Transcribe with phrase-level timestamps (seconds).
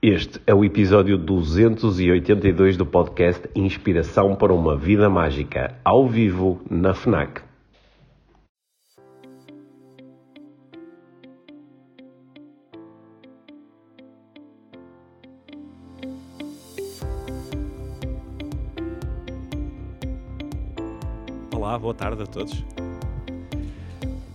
[0.00, 6.94] Este é o episódio 282 do podcast Inspiração para uma Vida Mágica, ao vivo na
[6.94, 7.42] FNAC.
[21.52, 22.64] Olá, boa tarde a todos.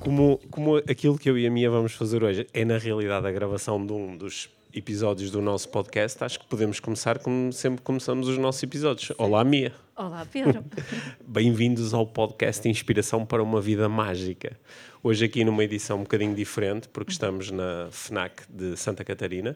[0.02, 3.32] Como, como aquilo que eu e a Mia vamos fazer hoje é na realidade a
[3.32, 8.28] gravação de um dos episódios do nosso podcast, acho que podemos começar como sempre começamos
[8.28, 9.12] os nossos episódios.
[9.18, 9.74] Olá, Mia.
[9.96, 10.64] Olá, Pedro.
[11.26, 14.58] Bem-vindos ao podcast Inspiração para uma Vida Mágica.
[15.04, 19.56] Hoje aqui numa edição um bocadinho diferente, porque estamos na FNAC de Santa Catarina,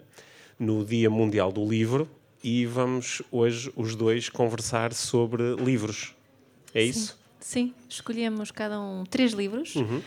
[0.59, 2.07] no Dia Mundial do Livro,
[2.43, 6.13] e vamos hoje os dois conversar sobre livros.
[6.73, 7.17] É isso?
[7.39, 10.01] Sim, escolhemos cada um três livros Uhum.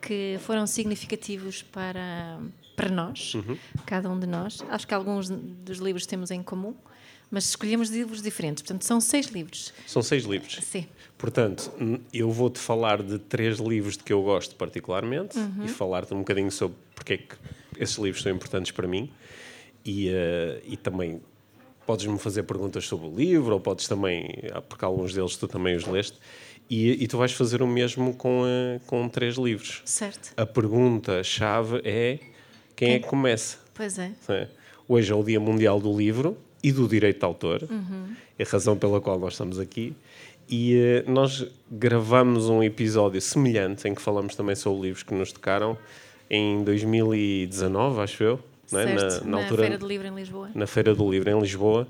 [0.00, 2.40] que foram significativos para,
[2.80, 3.56] para nós, Uhum.
[3.86, 4.64] cada um de nós.
[4.68, 6.74] Acho que alguns dos livros temos em comum,
[7.30, 8.62] mas escolhemos livros diferentes.
[8.62, 9.72] Portanto, são seis livros.
[9.86, 10.58] São seis livros.
[10.62, 10.86] Sim,
[11.18, 16.14] Portanto, n- eu vou-te falar de três livros de que eu gosto particularmente e falar-te
[16.14, 17.36] um bocadinho sobre porque é que
[17.78, 19.10] esses livros são importantes para mim
[19.84, 21.20] e, eh, e também
[21.86, 25.76] podes-me fazer perguntas sobre o livro ou podes também, ah, porque alguns deles tu também
[25.76, 26.16] os leste,
[26.70, 29.82] e, e tu vais fazer o mesmo com, eh, com três livros.
[29.84, 30.32] certo.
[30.38, 32.18] A pergunta-chave é
[32.80, 33.58] quem é que começa?
[33.74, 34.10] Pois é.
[34.28, 34.48] É.
[34.88, 38.14] Hoje é o Dia Mundial do Livro e do Direito de Autor, Uhum.
[38.38, 39.94] é a razão pela qual nós estamos aqui.
[40.48, 45.30] E eh, nós gravamos um episódio semelhante em que falamos também sobre livros que nos
[45.30, 45.76] tocaram
[46.28, 48.68] em 2019, acho eu, é?
[48.68, 49.24] certo.
[49.24, 50.50] na, na altura, Feira do Livro em Lisboa.
[50.54, 51.86] na Feira do Livro em Lisboa.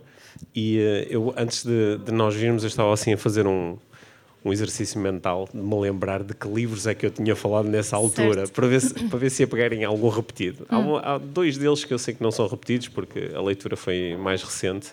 [0.55, 3.77] E eh, eu, antes de, de nós virmos, eu estava assim a fazer um,
[4.45, 7.97] um exercício mental de me lembrar de que livros é que eu tinha falado nessa
[7.97, 8.53] altura, Certo.
[8.53, 10.65] para ver, se, para ver se ia pegar em algum repetido.
[10.69, 13.77] Há, um- há dois deles que eu sei que não são repetidos, porque a leitura
[13.77, 14.89] foi mais recente,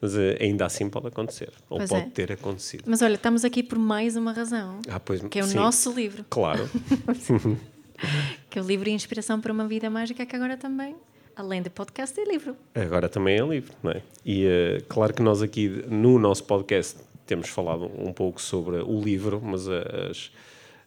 [0.00, 2.10] mas eh, ainda assim pode acontecer, ou Pois pode é.
[2.10, 2.84] ter acontecido.
[2.86, 5.92] Mas olha, estamos aqui por mais uma razão, Ah, pois, que é o sim, nosso
[5.92, 6.68] livro, Claro,
[8.50, 10.94] que é o livro Inspiração para uma Vida Mágica, que agora também,
[11.36, 12.56] além de podcast, é livro.
[12.74, 14.02] agora também é livre, não é?
[14.24, 19.00] E eh, claro que nós aqui no nosso podcast temos falado um pouco sobre o
[19.00, 20.30] livro, mas eh, as-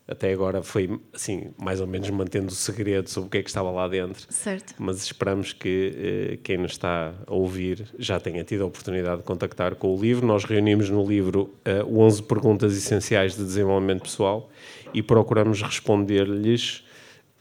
[0.08, 3.50] até agora foi assim, mais ou menos mantendo o segredo sobre o que é que
[3.50, 4.26] estava lá dentro.
[4.30, 4.74] Certo.
[4.78, 5.94] Mas esperamos que
[6.34, 10.02] eh, quem nos está a ouvir já tenha tido a oportunidade de contactar com o
[10.02, 10.26] livro.
[10.28, 14.50] Nós reunimos no livro eh, 11 perguntas essenciais de desenvolvimento pessoal
[14.94, 16.84] e procuramos responder-lhes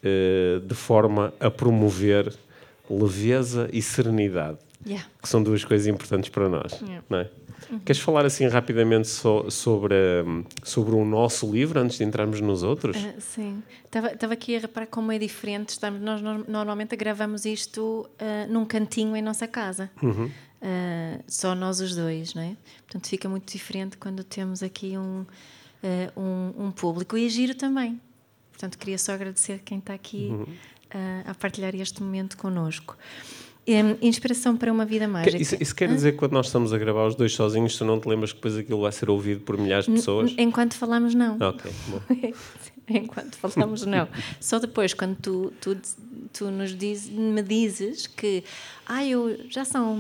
[0.05, 2.33] eh, de forma a promover
[2.89, 5.07] leveza e serenidade, Yeah.
[5.23, 6.73] que são duas coisas importantes para nós.
[6.81, 7.05] Yeah.
[7.09, 7.31] Não é?
[7.85, 9.95] Queres falar assim rapidamente so- sobre,
[10.27, 12.97] hum, sobre o nosso livro antes de entrarmos nos outros?
[12.97, 13.63] Ah, sim.
[13.85, 15.69] Estava aqui a reparar como é diferente.
[15.71, 19.91] Estamos, nós nor- normalmente gravamos isto ah, num cantinho em nossa casa.
[20.63, 22.57] Ah, só nós os dois, não é?
[22.87, 25.25] Portanto, fica muito diferente quando temos aqui um,
[26.17, 27.17] um, um público.
[27.17, 28.01] E é giro também.
[28.53, 30.33] Portanto, queria só agradecer quem está aqui
[30.91, 32.97] ah, a partilhar este momento connosco.
[33.73, 35.37] Em, inspiração para uma vida mágica.
[35.37, 38.01] Isso, isso quer dizer que quando nós estamos a gravar os dois sozinhos, tu não
[38.01, 40.35] te lembras que depois aquilo vai ser ouvido por milhares de pessoas?
[40.39, 41.37] Enquanto falamos, não.
[41.41, 42.01] Ok, bom.
[42.89, 44.09] Enquanto falamos, não.
[44.41, 45.77] Só depois, quando tu, tu,
[46.33, 48.43] tu nos diz, me dizes que
[48.85, 49.95] ah, eu, já são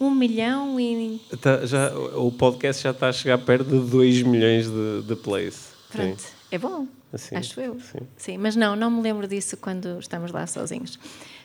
[0.00, 1.20] um milhão e.
[1.40, 5.72] Tá- já, o podcast já está a chegar perto de 2 milhões de, de plays.
[5.90, 6.28] Pronto, Sim.
[6.52, 6.86] é bom.
[7.12, 7.78] Assim, acho eu.
[7.78, 7.98] sim.
[8.16, 10.98] Sim, mas não, não me lembro disso quando estamos lá sozinhos.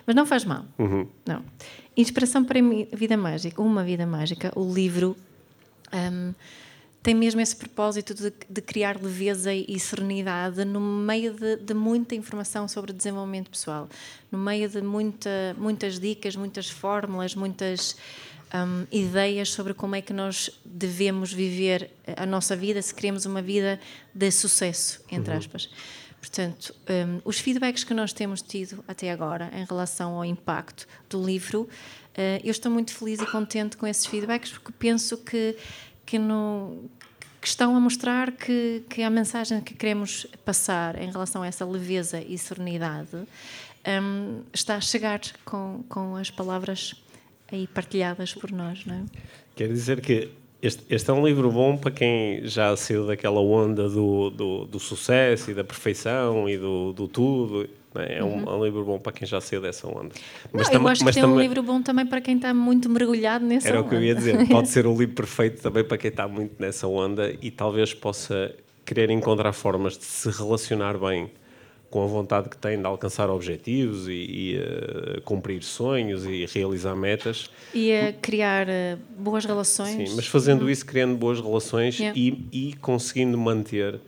[0.08, 0.66] Mas não faz mal.
[0.80, 1.06] Uhum.
[1.26, 1.44] Não.
[1.96, 5.18] Inspiração para a Vida Mágica, Uma Vida Mágica, o livro,
[5.94, 6.34] hum,
[7.04, 12.16] tem mesmo esse propósito de, de criar leveza e serenidade no meio de, de muita
[12.16, 13.90] informação sobre desenvolvimento pessoal,
[14.32, 17.98] no meio de muita, muitas dicas, muitas fórmulas, muitas
[18.54, 23.42] hum, ideias sobre como é que nós devemos viver a nossa vida se queremos uma
[23.42, 23.78] vida
[24.14, 25.70] de sucesso, entre aspas.
[26.20, 31.24] Portanto, hum, os feedbacks que nós temos tido até agora em relação ao impacto do
[31.24, 31.70] livro,
[32.16, 35.56] eh, eu estou muito feliz e contente com esses feedbacks porque penso que,
[36.06, 36.90] que, no-
[37.40, 41.66] que estão a mostrar que, que a mensagem que queremos passar em relação a essa
[41.66, 46.96] leveza e serenidade hum, está a chegar com, com as palavras
[47.52, 49.04] aí partilhadas por nós, não é?
[49.56, 50.30] Quer dizer que
[50.62, 54.80] este, este é um livro bom para quem já saiu daquela onda do, do, do
[54.80, 57.70] sucesso e da perfeição e do, do tudo.
[57.96, 58.18] é?
[58.18, 60.16] É um, é um livro bom para quem já saiu dessa onda.
[60.52, 63.70] Não, eu acho que tem um livro bom também para quem está muito mergulhado nessa
[63.70, 64.20] Era o que eu ia onda.
[64.20, 64.48] dizer.
[64.48, 68.54] Pode ser o livro perfeito também para quem está muito nessa onda e talvez possa
[68.84, 71.30] querer encontrar formas de se relacionar bem
[71.90, 76.96] com a vontade que tem de alcançar objetivos e, e uh, cumprir sonhos e realizar
[76.96, 77.50] metas.
[77.74, 80.10] E a criar uh, boas relações.
[80.10, 80.70] Sim, mas fazendo uhum.
[80.70, 82.18] isso, criando boas relações yeah.
[82.18, 84.00] e, e conseguindo manter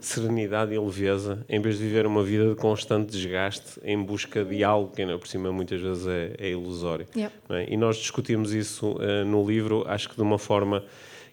[0.00, 4.62] serenidade e leveza, em vez de viver uma vida de constante desgaste em busca de
[4.62, 7.06] algo que, ainda por cima, muitas vezes é, é ilusório.
[7.16, 7.34] Yep.
[7.50, 7.72] É?
[7.72, 10.84] E nós discutimos isso uh, no livro, acho que de uma forma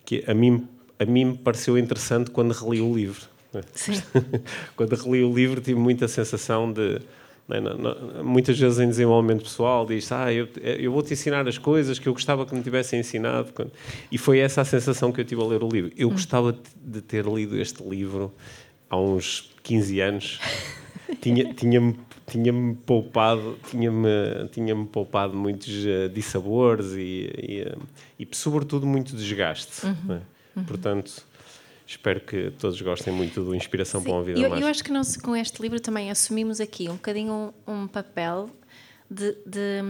[0.04, 0.68] que a mim,
[1.00, 3.35] a mim me pareceu interessante quando reli o livro.
[3.60, 3.62] É?
[3.74, 3.94] Sim.
[4.76, 7.00] quando reli o livro, tive muita sensação de.
[7.48, 7.62] Não, é?
[7.62, 12.00] não, não, muitas vezes em desenvolvimento pessoal diz ah, eu, eu vou-te ensinar as coisas
[12.00, 13.52] que eu gostava que me tivessem ensinado.
[14.12, 15.92] E foi essa a sensação que eu tive a ler o livro.
[15.96, 16.12] Eu hum.
[16.12, 18.34] gostava de ter lido este livro
[18.90, 20.40] há uns 15 anos.
[21.22, 21.96] tinha, tinha-me
[22.28, 24.08] tinha-me poupado tinha-me
[24.52, 27.82] tinha-me poupado muitos uh, dissabores e, e, uh,
[28.20, 29.96] e, sobretudo muito desgaste uhum.
[30.06, 30.22] Né?
[30.56, 30.64] Uhum.
[30.64, 31.24] portanto
[31.86, 34.08] espero que todos gostem muito do Inspiração Sim.
[34.08, 34.62] para uma Vida eu, Mais.
[34.62, 38.50] Eu acho que nós, com este livro, também assumimos aqui um bocadinho um, um papel
[39.10, 39.82] de, de,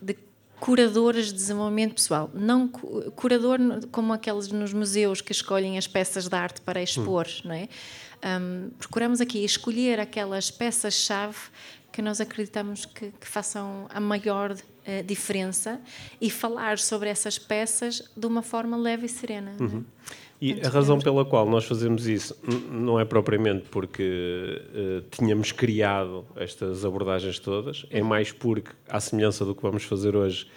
[0.00, 0.16] de
[0.60, 2.30] curadores de desenvolvimento pessoal.
[2.32, 3.58] Não curador
[3.90, 7.48] como aqueles nos museus que escolhem as peças de arte para expor, hum.
[7.48, 7.68] não é?
[8.24, 11.36] Um, procuramos aqui escolher aquelas peças-chave
[11.90, 14.56] que nós acreditamos que, que façam a maior
[14.86, 15.80] uh, diferença
[16.20, 19.52] e falar sobre essas peças de uma forma leve e serena.
[19.58, 19.62] É?
[19.62, 19.84] Uhum.
[20.44, 22.36] E a razão pela qual nós fazemos isso
[22.68, 29.44] não é propriamente porque uh, tínhamos criado estas abordagens todas, é mais porque, à semelhança
[29.44, 30.48] do que vamos fazer hoje,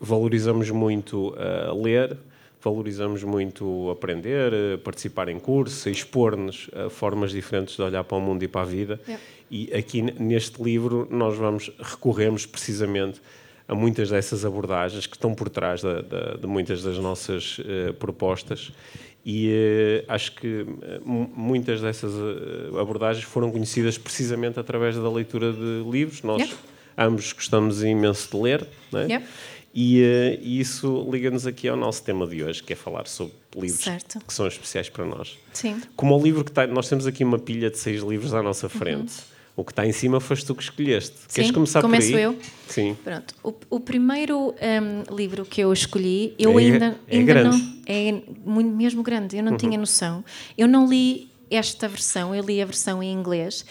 [0.00, 2.18] valorizamos muito uh, ler,
[2.60, 8.20] valorizamos muito aprender, uh, participar em cursos, expor-nos a formas diferentes de olhar para o
[8.20, 9.00] mundo e para a vida.
[9.06, 9.24] Yeah.
[9.48, 13.20] E aqui neste livro nós vamos recorremos precisamente
[13.68, 17.60] a muitas dessas abordagens que estão por trás de, muitas das nossas
[17.98, 18.72] propostas
[19.30, 19.50] e
[20.08, 25.84] uh, acho que uh, muitas dessas uh, abordagens foram conhecidas precisamente através da leitura de
[25.86, 26.22] livros.
[26.22, 26.58] Nós yeah.
[26.96, 29.04] ambos gostamos imenso de ler, né?
[29.04, 29.26] yeah.
[29.74, 30.00] e,
[30.40, 34.18] e, isso liga-nos aqui ao nosso tema de hoje, que é falar sobre livros certo.
[34.26, 35.36] que são especiais para nós.
[35.52, 35.78] Sim.
[35.94, 38.68] Como o livro que está, nós temos aqui uma pilha de seis livros à nossa
[38.68, 39.12] frente.
[39.12, 41.16] Uhum o que está em cima foste tu que escolheste.
[41.26, 42.22] Sim, Queres começar começo por aí?
[42.22, 42.38] eu.
[42.68, 42.96] Sim.
[43.02, 43.34] Pronto.
[43.42, 47.56] O, o primeiro um, livro que eu escolhi, eu é, ainda, é ainda grande.
[47.58, 47.78] não.
[47.86, 49.58] É muito, mesmo grande, eu não Uhum.
[49.58, 50.24] tinha noção.
[50.56, 53.64] Eu não li esta versão, eu li a versão em inglês,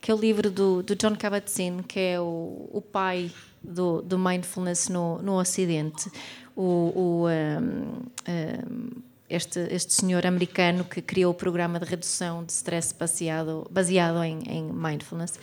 [0.00, 3.30] que é o livro do, do John Kabat-Zinn, que é o, o pai
[3.62, 6.10] do, do mindfulness no, no Ocidente.
[6.56, 8.90] O, o, um, um,
[9.34, 14.38] este, este senhor americano que criou o programa de redução de stress baseado, baseado em,
[14.46, 15.38] em mindfulness.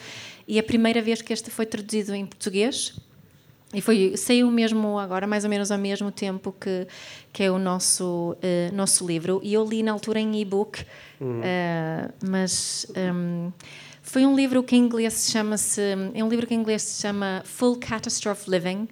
[0.48, 2.96] E a primeira vez que este foi traduzido em português,
[3.74, 6.88] e foi, saiu mesmo agora, mais ou menos ao mesmo tempo que,
[7.32, 9.40] que é o nosso, uh, nosso livro.
[9.44, 13.52] E eu li na altura em e-book, uh, mas um,
[14.02, 15.82] foi um livro que em inglês chama-se.
[16.14, 18.90] É um livro que em inglês se chama Full Catastrophe Living,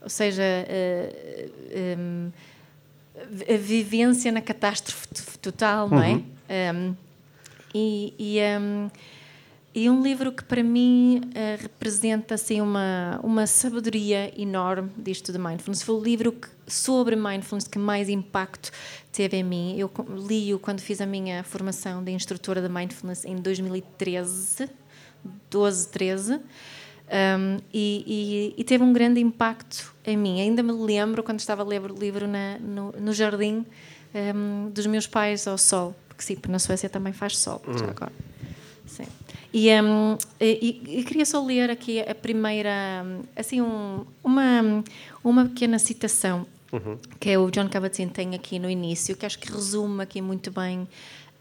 [0.00, 0.42] ou seja.
[0.42, 2.32] Uh, um,
[3.22, 6.12] a vivência na catástrofe total, não é?
[6.12, 6.24] Uhum.
[6.50, 6.96] Um,
[7.74, 8.90] e, e, um,
[9.74, 15.38] e um livro que para mim uh, representa assim uma uma sabedoria enorme disto de
[15.38, 15.82] mindfulness.
[15.82, 18.70] Foi o livro que, sobre mindfulness que mais impacto
[19.10, 19.78] teve em mim.
[19.78, 19.90] Eu
[20.28, 24.68] li-o quando fiz a minha formação de instrutora de mindfulness em 2013,
[25.50, 26.40] 12, 13.
[27.12, 30.40] Um, e, e, e, teve um grande impacto em mim.
[30.40, 33.66] Ainda me lembro quando estava a ler o livro na, no, no, jardim
[34.34, 37.76] um, dos meus pais ao sol, porque sim, na Suécia também faz sol, Hum.
[37.76, 38.12] já agora.
[38.86, 39.04] Sim.
[39.52, 43.04] E, um, e, queria só ler aqui a primeira,
[43.36, 44.82] assim, um, uma,
[45.22, 46.96] uma pequena citação Uhum.
[47.20, 50.50] que é o John Kabat-Zinn tem aqui no início, que acho que resume aqui muito
[50.50, 50.88] bem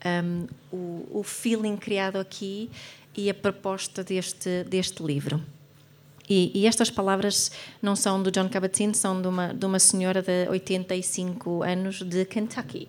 [0.06, 2.70] um, o, o feeling criado aqui
[3.16, 5.42] e a proposta deste, deste livro.
[6.34, 10.22] E, e, estas palavras não são do John Kabat-Zinn, são de uma, de uma senhora
[10.22, 12.88] de 85 anos de Kentucky.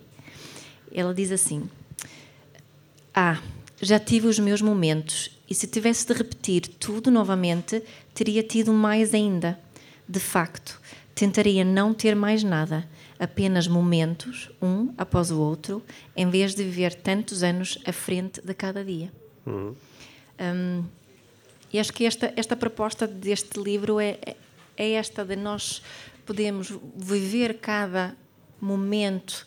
[0.89, 1.69] Ela diz assim:
[3.13, 3.41] Ah,
[3.81, 7.83] já tive os meus momentos e se tivesse de repetir tudo novamente,
[8.13, 9.59] teria tido mais ainda.
[10.07, 10.79] De facto,
[11.13, 12.87] tentaria não ter mais nada,
[13.19, 15.83] apenas momentos, um após o outro,
[16.15, 19.11] em vez de viver tantos anos à frente de cada dia.
[19.45, 19.75] Uhum.
[20.39, 20.85] Um,
[21.73, 24.19] e acho que esta, esta proposta deste livro é,
[24.77, 25.81] é esta de nós
[26.23, 28.15] podemos viver cada
[28.61, 29.45] momento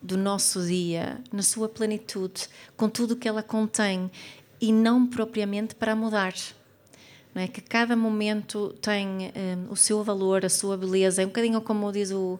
[0.00, 4.10] do nosso dia na sua plenitude, com tudo o que ela contém
[4.60, 6.34] e não propriamente para mudar.
[7.34, 7.48] Não é?
[7.48, 11.20] Que cada momento tem um, o seu valor, a sua beleza.
[11.20, 12.38] É um bocadinho como diz o,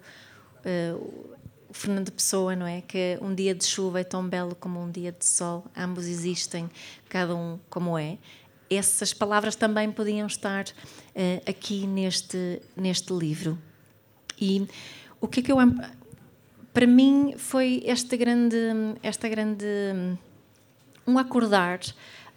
[0.64, 1.34] uh,
[1.68, 2.80] o Fernando Pessoa, não é?
[2.80, 5.64] Que um dia de chuva é tão belo como um dia de sol.
[5.76, 6.70] Ambos existem,
[7.08, 8.18] cada um como é.
[8.76, 13.58] Essas palavras também podiam estar uh, aqui neste, neste livro.
[14.40, 14.66] E
[15.20, 15.58] o que é que eu.
[16.72, 18.56] Para mim foi esta grande.
[19.02, 19.66] Esta grande
[21.06, 21.80] um acordar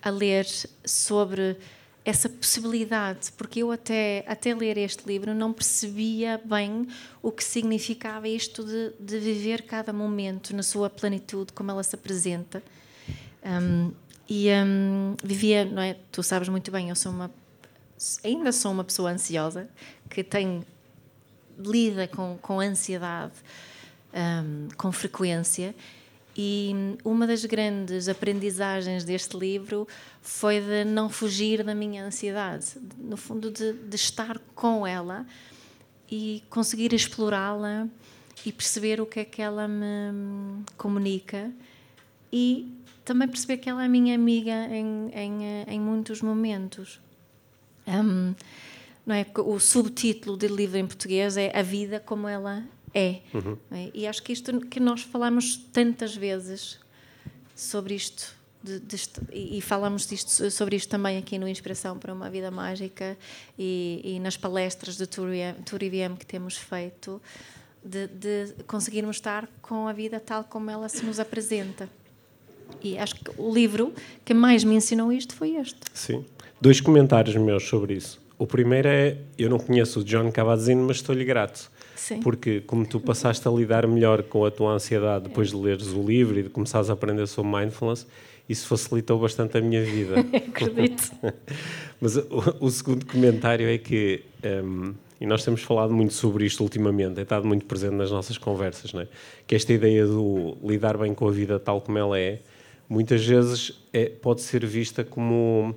[0.01, 0.45] a ler
[0.85, 1.57] sobre
[2.05, 6.87] essa possibilidade, porque eu até, até ler este livro não percebia bem
[7.21, 11.95] o que significava isto de, de viver cada momento na sua plenitude, como ela se
[11.95, 12.63] apresenta.
[13.43, 13.91] Um,
[14.29, 15.95] e um, vivia, não é?
[16.11, 17.31] Tu sabes muito bem, eu sou uma.
[18.23, 19.69] Ainda sou uma pessoa ansiosa
[20.09, 20.63] que tem.
[21.57, 23.33] lida com, com ansiedade
[24.13, 25.73] um, com frequência
[26.39, 26.71] e
[27.03, 29.87] uma das grandes aprendizagens deste livro
[30.21, 35.25] foi de não fugir da minha ansiedade, no fundo, de, de estar com ela
[36.09, 37.87] e conseguir explorá-la
[38.45, 41.51] e perceber o que é que ela me comunica
[42.31, 42.71] e
[43.07, 46.99] também perceber que ela é minha amiga em, em, em muitos momentos.
[47.87, 48.35] Um,
[49.05, 49.25] não é?
[49.45, 53.21] O subtítulo do livro em português é A Vida Como Ela é.
[53.33, 53.57] Uhum.
[53.71, 53.89] é.
[53.93, 56.81] E acho que isto que nós falamos tantas vezes
[57.55, 58.97] sobre isto de, de,
[59.31, 63.17] e falamos disto, sobre isto também aqui no Inspiração para uma Vida Mágica
[63.57, 67.21] e, e nas palestras de Turiviem que temos feito,
[67.81, 71.87] de, de, conseguirmos estar com a vida tal como ela se nos apresenta.
[72.81, 73.93] E acho que o livro
[74.23, 75.79] que mais me ensinou isto foi este.
[75.93, 76.25] Sim.
[76.59, 78.19] Dois comentários meus sobre isso.
[78.37, 82.21] O primeiro é: eu não conheço o John Kabat-Zinn, mas estou-lhe grato Sim.
[82.21, 86.01] Porque como tu passaste a lidar melhor com a tua ansiedade depois de leres o
[86.01, 88.07] livro e de começares a aprender sobre mindfulness,
[88.47, 90.15] isso facilitou bastante a minha vida.
[90.47, 91.11] Acredito.
[91.99, 94.23] Mas o, o, segundo comentário é que,
[94.63, 98.37] um, e nós temos falado muito sobre isto ultimamente, é estado muito presente nas nossas
[98.37, 99.07] conversas, não é?
[99.45, 102.39] que esta ideia do lidar bem com a vida tal como ela é,
[102.89, 105.75] muitas vezes é, pode ser vista como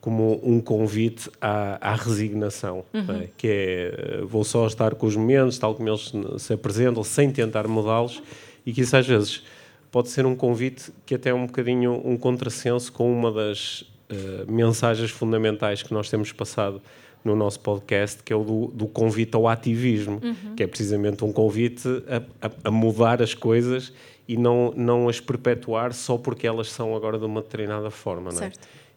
[0.00, 3.20] como um convite à, à resignação, uhum.
[3.22, 3.28] é?
[3.36, 7.68] que é vou só estar com os momentos tal como eles se apresentam, sem tentar
[7.68, 8.22] mudá-los,
[8.64, 9.42] e que isso às vezes
[9.90, 14.50] pode ser um convite que até é um bocadinho um contrassenso com uma das uh,
[14.50, 16.80] mensagens fundamentais que nós temos passado
[17.22, 20.54] no nosso podcast, que é o do, do convite ao ativismo, uhum.
[20.56, 23.92] que é precisamente um convite a, a, a, mudar as coisas
[24.30, 28.30] e não, não as perpetuar só porque elas são agora de uma determinada forma.
[28.30, 28.52] Não é?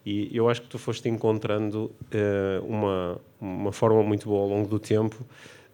[0.06, 4.68] E eu acho que tu foste encontrando uh, uma, uma forma muito boa ao longo
[4.68, 5.26] do tempo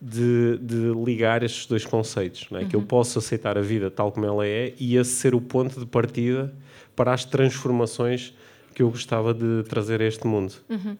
[0.02, 2.48] de, de ligar estes dois conceitos.
[2.50, 2.64] Não é?
[2.64, 2.70] uhum.
[2.70, 2.86] Que eu uhum.
[2.86, 6.54] posso aceitar a vida tal como ela é e esse ser o ponto de partida
[6.96, 8.34] para as transformações
[8.74, 10.54] que eu gostava de trazer a este mundo.
[10.70, 10.96] Uhum.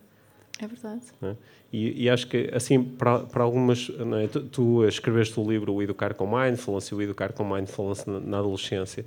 [0.62, 1.02] É verdade.
[1.22, 1.36] É?
[1.72, 3.90] E, e, acho que, assim, para, para algumas.
[4.22, 4.28] É?
[4.28, 8.20] Tu, tu, escreveste o livro O Educar com Mindfulness e o Educar com Mindfulness na,
[8.20, 9.06] na adolescência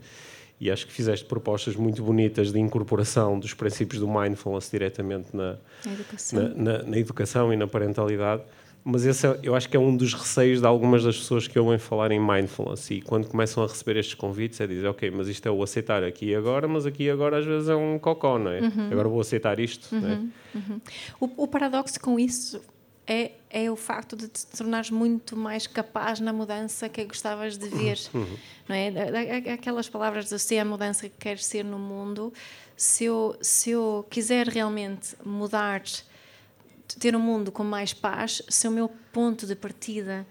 [0.63, 5.59] e acho que fizeste propostas muito bonitas de incorporação dos princípios do mindfulness diretamente na,
[5.85, 6.41] educação.
[6.41, 8.45] Na, na, na, educação e na parentalidade.
[8.85, 11.57] Mas esse é, eu acho que é um dos receios de algumas das pessoas que
[11.59, 15.29] ouvem falar em mindfulness e quando começam a receber estes convites é dizer, ok, mas
[15.29, 17.97] isto é o aceitar aqui e agora, mas aqui e agora às vezes é um
[17.99, 18.61] cocó, não é?
[18.61, 18.89] Uhum.
[18.91, 20.01] Agora vou aceitar isto, uhum.
[20.01, 20.15] não é?
[20.55, 20.81] Uhum.
[21.21, 22.61] O, o paradoxo com isso
[23.07, 27.69] é, é o facto de te tornares muito mais capaz na mudança que gostavas de
[27.69, 27.99] ver.
[28.13, 28.37] Uhum.
[28.69, 29.53] Não é?
[29.53, 32.33] Aquelas palavras de ser a mudança que queres ser no mundo,
[32.77, 35.83] se eu, se eu quiser realmente mudar,
[36.99, 40.27] ter um mundo com mais paz, se o meu ponto de partida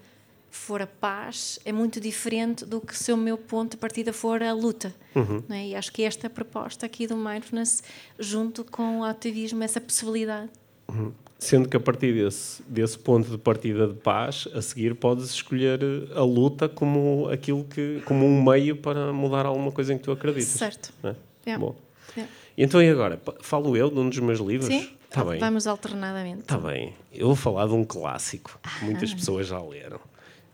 [0.50, 4.42] for a paz, é muito diferente do que se o meu ponto de partida for
[4.42, 4.94] a luta.
[5.14, 5.42] Uhum.
[5.50, 5.68] É?
[5.68, 7.82] E acho que esta proposta aqui do mindfulness,
[8.18, 10.50] junto com o ativismo, essa possibilidade.
[10.88, 11.12] Uhum.
[11.38, 15.80] Sendo que a partir desse, desse ponto de partida de paz, a seguir podes escolher
[16.14, 20.12] a luta como aquilo que como um meio para mudar alguma coisa em que tu
[20.12, 20.50] acreditas.
[20.50, 20.92] Certo.
[21.02, 21.16] É?
[21.44, 21.58] Yeah.
[21.58, 21.74] Bom.
[22.16, 22.32] Yeah.
[22.56, 23.20] Então e agora?
[23.40, 24.68] Falo eu de um dos meus livros?
[24.68, 25.38] Sim, tá bem.
[25.38, 26.40] vamos alternadamente.
[26.40, 26.94] Está bem.
[27.12, 29.14] Eu vou falar de um clássico que muitas ah.
[29.14, 30.00] pessoas já leram.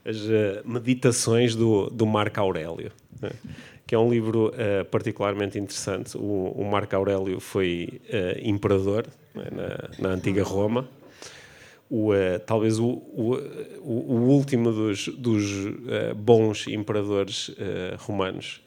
[0.05, 2.93] As uh, Meditações do, do Marco Aurélio.
[3.21, 3.31] Né?
[3.89, 6.15] que é um livro uh, particularmente interessante.
[6.15, 10.87] O, o, Marco Aurélio foi uh, imperador né, na, na, antiga Roma.
[11.89, 13.39] O, uh, talvez o, o,
[13.83, 15.43] o, último dos, dos
[16.15, 17.51] bons imperadores
[17.97, 18.61] romanos.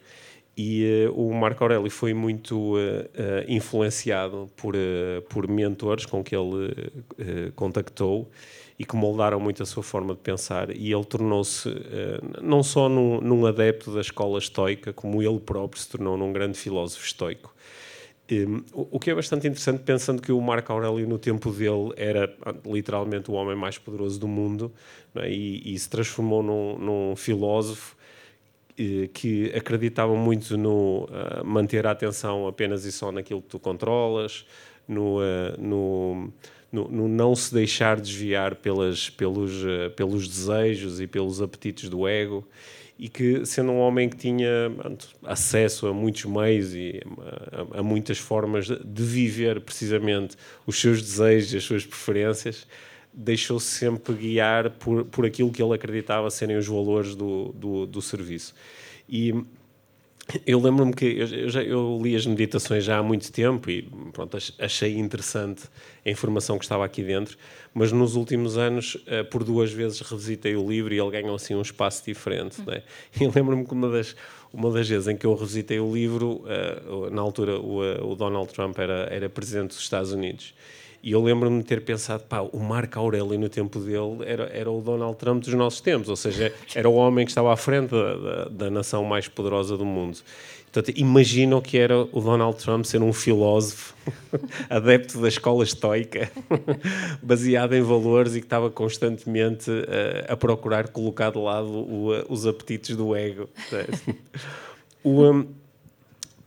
[0.56, 2.74] E o Marco Aurélio foi muito
[3.48, 4.74] influenciado por,
[5.30, 6.92] por mentores com que ele
[7.56, 8.30] contactou
[8.78, 10.70] e que moldaram muito a sua forma de pensar.
[10.76, 11.70] E ele tornou-se
[12.42, 16.58] não só num, num, adepto da escola estoica, como ele próprio se tornou num grande
[16.58, 17.54] filósofo estoico.
[18.30, 22.32] Um, o que é bastante interessante, pensando que o Marco Aurélio, no tempo dele, era
[22.64, 24.72] literalmente o homem mais poderoso do mundo
[25.16, 25.30] é?
[25.30, 27.96] e, e, se transformou num, num filósofo
[29.12, 34.46] que acreditava muito no uh, manter a atenção apenas e só naquilo que tu controlas,
[34.88, 35.18] no,
[35.58, 36.32] no,
[36.72, 39.62] no, no, não se deixar desviar pelas, pelos,
[39.94, 42.46] pelos desejos e pelos apetites do ego
[43.02, 44.48] e que, sendo um homem que tinha
[45.24, 47.00] acesso a muitos meios e
[47.74, 52.64] a, a, muitas formas de viver precisamente os seus desejos, as suas preferências,
[53.12, 58.00] deixou-se sempre guiar por, por aquilo que ele acreditava serem os valores do, do, do
[58.00, 58.54] serviço.
[59.08, 59.34] E
[60.46, 64.38] eu lembro-me que eu, já, eu, li as meditações já há muito tempo e pronto,
[64.58, 65.64] achei interessante
[66.06, 67.36] a informação que estava aqui dentro,
[67.74, 71.54] mas nos últimos anos, uh, por duas vezes, revisitei o livro e ele ganhou assim
[71.54, 72.60] um espaço diferente.
[72.60, 72.66] Uhum.
[72.66, 72.82] Né?
[73.20, 74.16] E lembro-me que uma das,
[74.52, 78.14] uma das vezes em que eu revisitei o livro, uh, na altura o, uh, o
[78.14, 80.54] Donald Trump era, era presidente dos Estados Unidos
[81.02, 84.70] e eu lembro-me de ter pensado, pá, o Marco Aurélio no tempo dele era, era
[84.70, 87.90] o Donald Trump dos nossos tempos, ou seja, era o homem que estava à frente
[87.90, 90.18] da, da, da nação mais poderosa do mundo.
[90.72, 93.94] Portanto, imaginam que era o Donald Trump ser um filósofo
[94.70, 96.30] adepto da escola estoica,
[97.22, 102.46] baseado em valores e que estava constantemente uh, a procurar colocar de lado o, os
[102.46, 103.50] apetites do ego.
[105.04, 105.46] o, um,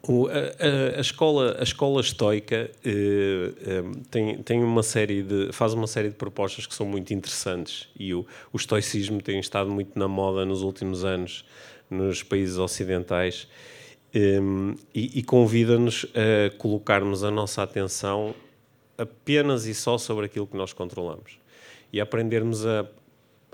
[0.07, 5.73] o, a, a, escola, a escola estoica eh, eh, tem, tem uma série de, faz
[5.73, 9.97] uma série de propostas que são muito interessantes e o, o estoicismo tem estado muito
[9.97, 11.45] na moda nos últimos anos
[11.89, 13.47] nos países ocidentais
[14.13, 14.39] eh,
[14.93, 18.35] e, e convida-nos a colocarmos a nossa atenção
[18.97, 21.39] apenas e só sobre aquilo que nós controlamos
[21.91, 22.85] e aprendermos a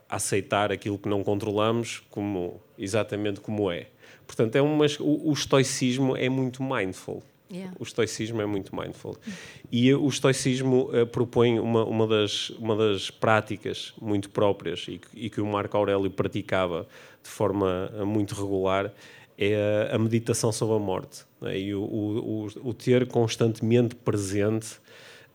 [0.09, 3.87] aceitar aquilo que não controlamos como exatamente como é
[4.31, 7.21] Portanto, é uma, o, o estoicismo é muito mindful.
[7.51, 7.75] Yeah.
[7.77, 9.17] O estoicismo é muito mindful.
[9.69, 15.25] E o estoicismo uh, propõe uma, uma, das, uma das práticas muito próprias e que,
[15.25, 16.87] e que o Marco Aurélio praticava
[17.21, 18.93] de forma uh, muito regular
[19.37, 21.25] é a, a, meditação sobre a morte.
[21.41, 21.59] Né?
[21.59, 24.75] E o, o, o, ter constantemente presente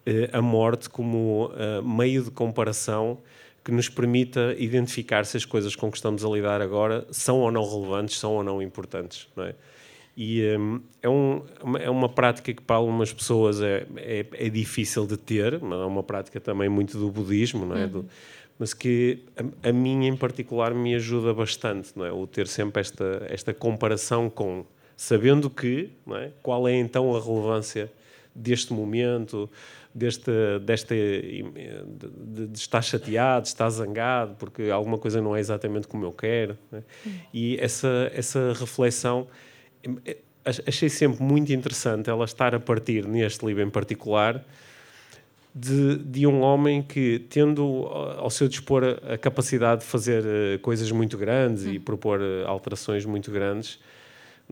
[0.06, 1.50] uh, a morte como
[1.84, 3.18] meio de comparação
[3.66, 7.50] que nos permita identificar se as coisas com que estamos a lidar agora são ou
[7.50, 9.26] não relevantes, são ou não importantes.
[9.34, 9.56] Não é?
[10.16, 11.42] E um, é, um,
[11.80, 15.84] é uma prática que para algumas pessoas é, é, é, difícil de ter, mas é
[15.84, 17.86] uma prática também muito do budismo, não é?
[17.86, 17.90] Uhum.
[17.90, 18.06] Do,
[18.56, 22.12] mas que a, a mim em particular me ajuda bastante, não é?
[22.12, 24.64] O ter sempre esta, esta comparação com,
[24.96, 26.30] sabendo que, não é?
[26.40, 27.90] qual é então a relevância
[28.36, 29.50] deste momento,
[29.94, 30.30] deste,
[30.62, 36.04] deste de, de, estar chateado, de estar zangado, porque alguma coisa não é exatamente como
[36.04, 36.56] eu quero.
[36.70, 36.82] Né?
[37.32, 39.26] E essa, essa reflexão
[40.04, 44.44] eh, achei sempre muito interessante ela estar a partir neste livro em particular
[45.58, 47.86] de, de um homem que, tendo
[48.18, 52.46] ao seu dispor a, a capacidade de fazer uh, coisas muito grandes e propor uh,
[52.46, 53.80] alterações muito grandes,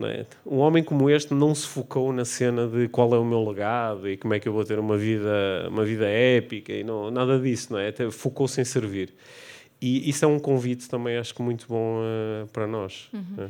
[0.03, 0.25] é?
[0.45, 4.09] Um homem como este não se focou na cena de qual é o meu legado
[4.09, 7.39] e como é que eu vou ter uma vida, uma vida épica e não, nada
[7.39, 7.93] disso, não é?
[8.11, 9.13] Focou-se em servir.
[9.81, 13.09] E isso é um convite também, acho que muito bom uh, para nós.
[13.13, 13.45] Uhum.
[13.45, 13.49] É?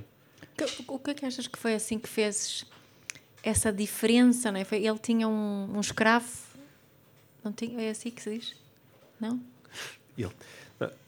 [0.87, 2.65] O que é que achas que foi assim que fez
[3.43, 4.51] essa diferença?
[4.51, 4.63] Não é?
[4.63, 6.27] Foi, ele tinha um, um escravo,
[7.43, 8.55] não tinha, é assim que se diz?
[9.19, 9.39] Não?
[10.17, 10.31] Ele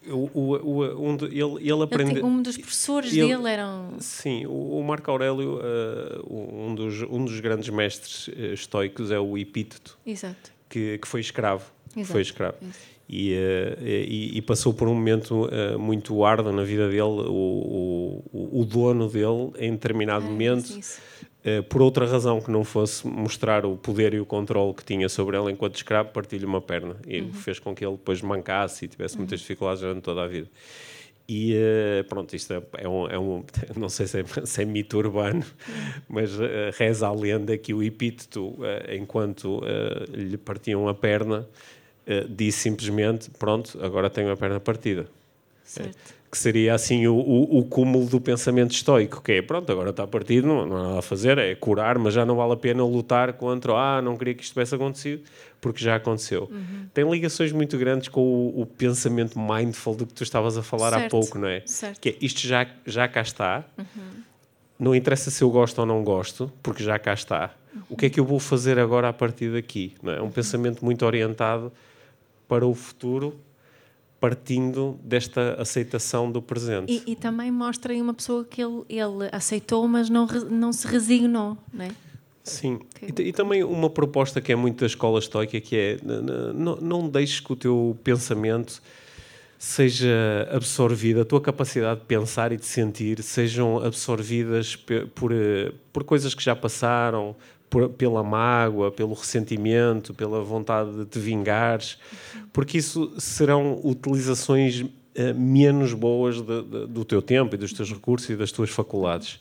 [0.07, 2.25] o, o, o, um de, ele, ele aprendeu.
[2.25, 3.95] Um dos professores ele, dele eram.
[3.99, 9.37] Sim, o, Marco Aurélio, uh, um, dos, um dos grandes mestres uh, estoicos é o
[9.37, 9.97] Epíteto.
[10.05, 10.51] Exato.
[10.69, 11.65] Que, que foi escravo.
[11.95, 12.13] Exato.
[12.13, 12.55] Foi escravo.
[13.09, 17.01] E, uh, e, e, passou por um momento muito árduo na vida dele.
[17.01, 20.79] O, o, o dono dele, em determinado é, momento.
[21.47, 25.07] Eh, por outra razão que não fosse mostrar o poder e o controle que tinha
[25.07, 27.31] sobre ele enquanto escravo, partiu-lhe uma perna e uhum.
[27.31, 29.21] fez com que ele depois mancasse e tivesse uhum.
[29.21, 30.49] muitas dificuldades durante toda a vida.
[31.25, 33.45] E uh, pronto, isto é, é, um, é, um,
[33.77, 36.01] não sei se é, se é mito urbano, uhum.
[36.09, 36.43] mas uh,
[36.77, 39.61] reza a lenda que o epíteto, uh, enquanto
[40.09, 41.47] lhe partiam a perna,
[42.29, 45.07] disse simplesmente: Pronto, agora tenho a perna partida.
[45.67, 49.91] Certo que seria assim o, o, o, cúmulo do pensamento estoico, que é pronto, agora
[49.91, 52.57] está partido, não, não há nada a fazer, é curar, mas já não vale a
[52.57, 55.23] pena lutar contra, ah, não queria que isto tivesse acontecido,
[55.61, 56.49] porque já aconteceu.
[56.51, 56.87] Uhum.
[56.93, 60.91] Tem ligações muito grandes com o, o, pensamento mindful do que tu estavas a falar
[60.91, 61.05] certo.
[61.05, 61.63] há pouco, não é?
[61.65, 61.99] Certo.
[61.99, 63.85] Que é isto já, já cá está, uhum.
[64.77, 67.51] não interessa se eu gosto ou não gosto, porque já cá está.
[67.73, 67.81] Uhum.
[67.91, 69.95] O que é que eu vou fazer agora a partir daqui?
[70.03, 70.17] Não é?
[70.17, 71.71] é um pensamento muito orientado
[72.49, 73.33] para o futuro
[74.19, 77.03] partindo desta aceitação do presente.
[77.05, 80.87] E, e também mostra aí uma pessoa que ele, ele aceitou, mas não, não se
[80.87, 81.91] resignou, não é?
[82.43, 85.99] Sim, e, e, também uma proposta que é muito da escola estoica, que é
[86.53, 88.81] não, não deixes que o teu pensamento
[89.59, 95.31] seja absorvida, a tua capacidade de pensar e de sentir sejam absorvidas por,
[95.91, 97.35] por coisas que já passaram,
[97.69, 101.97] por, pela mágoa, pelo ressentimento, pela vontade de te vingares,
[102.53, 104.89] porque isso serão utilizações uh,
[105.35, 109.39] menos boas de, de, do teu tempo e dos teus recursos e das tuas faculdades.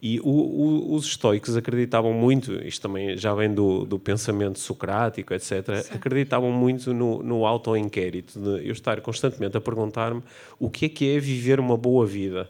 [0.00, 5.32] E o, o, os estoicos acreditavam muito, isto também já vem do, do pensamento socrático,
[5.32, 5.94] etc., Sim.
[5.94, 10.22] acreditavam muito no, no auto-inquérito, de eu estar constantemente a perguntar-me
[10.58, 12.48] o que é que é viver uma boa vida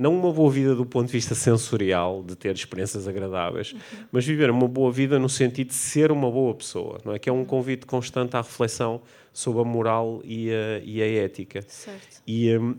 [0.00, 3.78] não uma boa vida do ponto de vista sensorial, de ter experiências agradáveis, uhum.
[4.10, 7.18] mas viver uma boa vida no sentido de ser uma boa pessoa, não é?
[7.18, 11.60] Que é um convite constante à reflexão sobre a moral e a, e a ética.
[11.68, 12.22] Certo.
[12.26, 12.76] E um,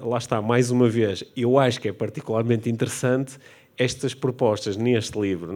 [0.00, 3.38] lá está, mais uma vez, eu acho que é particularmente interessante
[3.78, 5.52] estas propostas neste livro,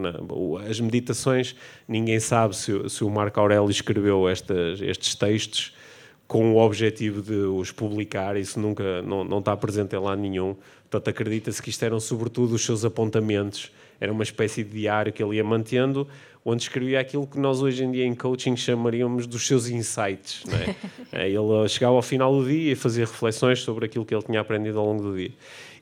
[0.69, 1.53] as meditações,
[1.85, 5.73] ninguém sabe se, se o Marco Aurélio escreveu estas, estes textos
[6.29, 10.55] com o objetivo de os publicar, isso nunca não, não está presente em lado nenhum.
[10.87, 15.23] Portanto, acredita-se que isto eram sobretudo os seus apontamentos, era uma espécie de diário que
[15.23, 16.07] ele ia mantendo,
[16.45, 20.43] onde escrevia aquilo que nós hoje em dia em coaching chamaríamos dos seus insights.
[21.11, 21.27] É?
[21.27, 24.77] ele chegava ao final do dia e fazia reflexões sobre aquilo que ele tinha aprendido
[24.77, 25.31] ao longo do dia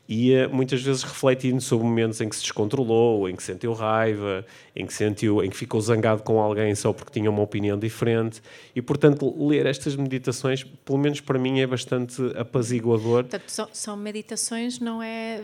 [0.08, 4.86] ia muitas vezes refletindo sobre momentos em que se descontrolou, em que sentiu raiva, em
[4.86, 8.42] que sentiu, em que ficou zangado com alguém só porque tinha uma opinião diferente
[8.76, 13.24] e portanto ler estas meditações, pelo menos para mim é bastante apaziguador.
[13.24, 15.42] Portanto, são, são meditações, não é,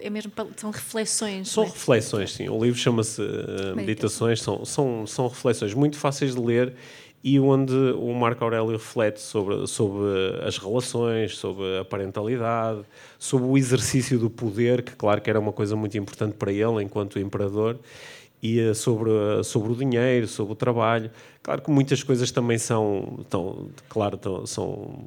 [0.00, 1.48] é mesmo são reflexões.
[1.48, 1.66] São é?
[1.66, 2.48] reflexões, sim.
[2.48, 6.74] O livro chama-se uh, Meditações, são, são, são reflexões muito fáceis de ler
[7.22, 12.80] e onde o Marco Aurélio reflete sobre, sobre as relações, sobre a parentalidade,
[13.18, 16.82] sobre o exercício do poder, que claro que era uma coisa muito importante para ele
[16.82, 17.78] enquanto imperador,
[18.42, 19.10] e eh, sobre,
[19.44, 21.10] sobre o dinheiro, sobre o trabalho.
[21.42, 25.04] Claro que muitas coisas também são, tão, claro, tão, são,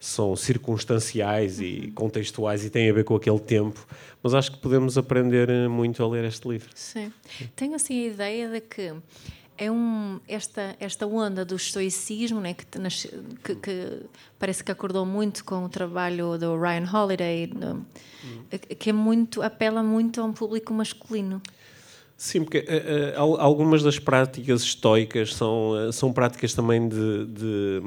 [0.00, 3.86] são circunstanciais e contextuais e têm a ver com aquele tempo,
[4.22, 6.70] mas acho que podemos aprender muito a ler este livro.
[6.74, 7.12] Sim.
[7.54, 8.94] Tenho assim a ideia de que
[9.56, 12.66] é um, esta, esta onda do estoicismo, né, que,
[13.44, 14.02] que, que,
[14.38, 17.86] parece que acordou muito com o trabalho do Ryan Holiday, no,
[18.78, 21.40] que é muito, apela muito a um público masculino.
[22.16, 27.82] Sim, porque uh, algumas das práticas estoicas são, uh, são práticas também de, de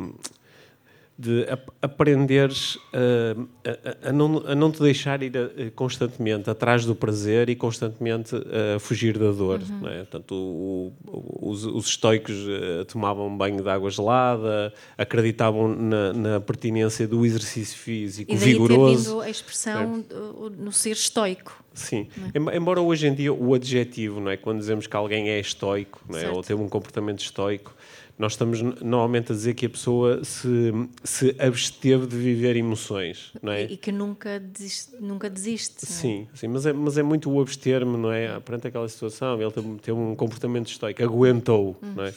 [1.18, 1.48] de
[1.82, 7.50] aprenderes a, a, a, não, a não te deixar ir a, constantemente atrás do prazer
[7.50, 9.62] e constantemente a fugir da dor.
[9.62, 9.88] Uhum.
[9.88, 9.98] É?
[10.00, 16.40] Portanto, o, o, os, os, estoicos uh, tomavam banho de água gelada, acreditavam na, na
[16.42, 19.20] pertinência do exercício físico e daí vigoroso.
[19.20, 20.62] Ter a expressão é?
[20.62, 21.64] no ser estoico.
[21.74, 22.58] Sim, é?
[22.58, 24.38] embora hoje em dia o adjetivo, não é?
[24.38, 26.30] quando dizemos que alguém é estoico não é?
[26.30, 27.75] ou tem um comportamento estoico,
[28.18, 30.72] nós estamos normalmente a dizer que a pessoa se,
[31.04, 33.64] se absteve de viver emoções, não é?
[33.64, 34.96] E, que nunca desiste.
[35.02, 35.88] Nunca desiste é?
[35.88, 38.40] sim, sim, mas é, mas é muito o abster-me, não é?
[38.40, 41.94] Perante aquela situação, ele tem, tem um comportamento estoico, aguentou, hum.
[41.96, 42.14] não é?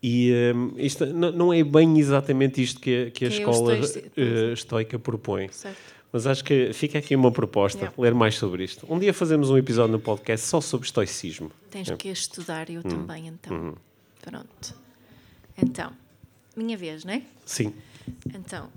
[0.00, 3.74] E um, isto não é bem exatamente isto que, a, que a que é escola
[3.74, 5.48] é estoica propõe.
[5.50, 5.92] Certo.
[6.12, 7.94] Mas acho que fica aqui uma proposta, yeah.
[7.96, 8.86] ler mais sobre isto.
[8.92, 11.50] Um dia fazemos um episódio no podcast só sobre estoicismo.
[11.70, 11.96] Tens é.
[11.96, 12.88] que estudar, eu hum.
[12.88, 13.56] também, então.
[13.56, 13.74] Hum.
[14.20, 14.81] Pronto.
[15.56, 15.92] Então,
[16.56, 17.22] minha vez, não é?
[17.44, 17.74] Sim.
[18.34, 18.68] Então,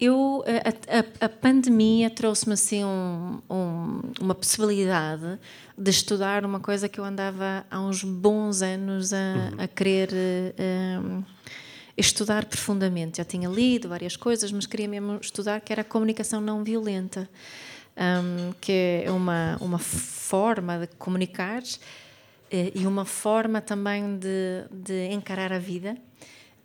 [0.00, 5.38] eu, a, a, a pandemia trouxe-me assim um, um, uma possibilidade
[5.76, 9.64] de estudar uma coisa que eu andava há uns bons anos a, uhum.
[9.64, 10.10] a querer
[11.02, 11.24] um,
[11.96, 13.18] estudar profundamente.
[13.18, 17.28] Já tinha lido várias coisas, mas queria mesmo estudar que era a comunicação não violenta,
[17.96, 21.62] um, que é uma, uma forma de comunicar
[22.50, 25.96] e uma forma também de, de encarar a vida,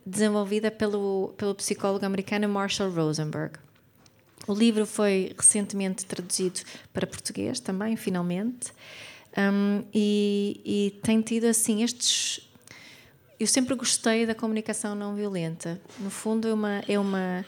[0.04, 3.58] desenvolvida pelo, pelo psicólogo americano Marshall Rosenberg.
[4.46, 6.60] O livro foi recentemente traduzido
[6.92, 8.72] para português também, finalmente,
[9.36, 12.40] um, e, e tem tido assim estes.
[13.40, 15.80] Eu sempre gostei da comunicação não violenta.
[15.98, 17.44] No fundo, é uma, é uma,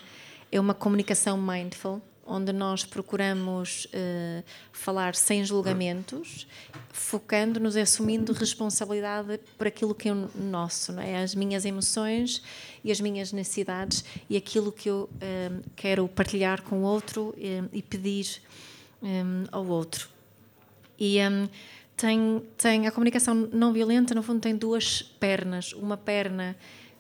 [0.50, 6.46] é uma comunicação mindful onde nós procuramos uh, falar sem julgamentos,
[6.92, 11.22] focando-nos e assumindo responsabilidade por aquilo que é nosso, não é?
[11.22, 12.42] as minhas emoções
[12.82, 17.68] e as minhas necessidades e aquilo que eu uh, quero partilhar com o outro uh,
[17.72, 18.42] e pedir
[19.52, 20.08] ao outro.
[20.98, 21.18] E
[21.96, 25.72] tem, tem a comunicação não violenta, no fundo, tem duas pernas.
[25.72, 26.56] Uma perna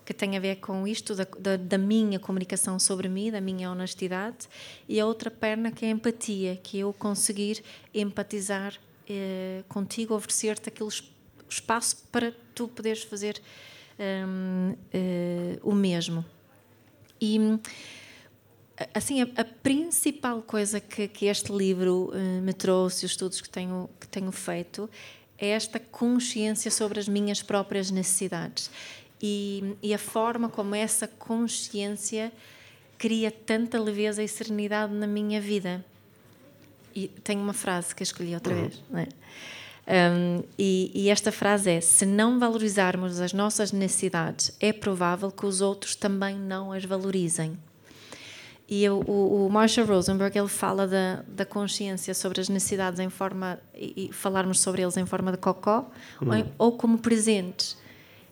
[0.06, 3.68] que tem a ver com isto, da, da, da, minha comunicação sobre mim, da minha
[3.68, 4.46] honestidade,
[4.88, 10.14] e a outra perna que é a empatia, que é eu conseguir empatizar eh, contigo,
[10.14, 10.90] oferecer-te aquele
[11.48, 13.42] espaço para tu poderes fazer
[13.98, 16.24] um, uh, eh, o mesmo.
[17.20, 17.38] E
[18.94, 23.48] assim a, a principal coisa que, que, este livro uh, me trouxe, os estudos que
[23.48, 24.88] tenho que tenho feito,
[25.38, 28.70] é esta consciência sobre as minhas próprias necessidades
[29.20, 32.32] e, e a forma como essa consciência
[32.98, 35.84] cria tanta leveza e serenidade na minha vida.
[36.94, 38.60] E tenho uma frase que escolhi outra uhum.
[38.60, 39.08] vez, não é?
[39.88, 45.46] Um, e, e, esta frase é: se não valorizarmos as nossas necessidades, é provável que
[45.46, 47.56] os outros também não as valorizem.
[48.68, 53.08] E eu, o, o Marshall Rosenberg ele fala da, da consciência sobre as necessidades em
[53.08, 55.88] forma e, e falarmos sobre eles em forma de cocó
[56.20, 56.44] ou, uhum.
[56.58, 57.76] ou, como presentes.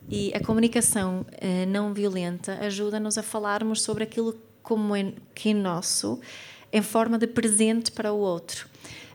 [0.09, 5.55] E a comunicação eh, não violenta ajuda-nos a falarmos sobre aquilo como é, que é
[5.55, 6.21] nosso
[6.73, 8.67] em forma de presente para o outro,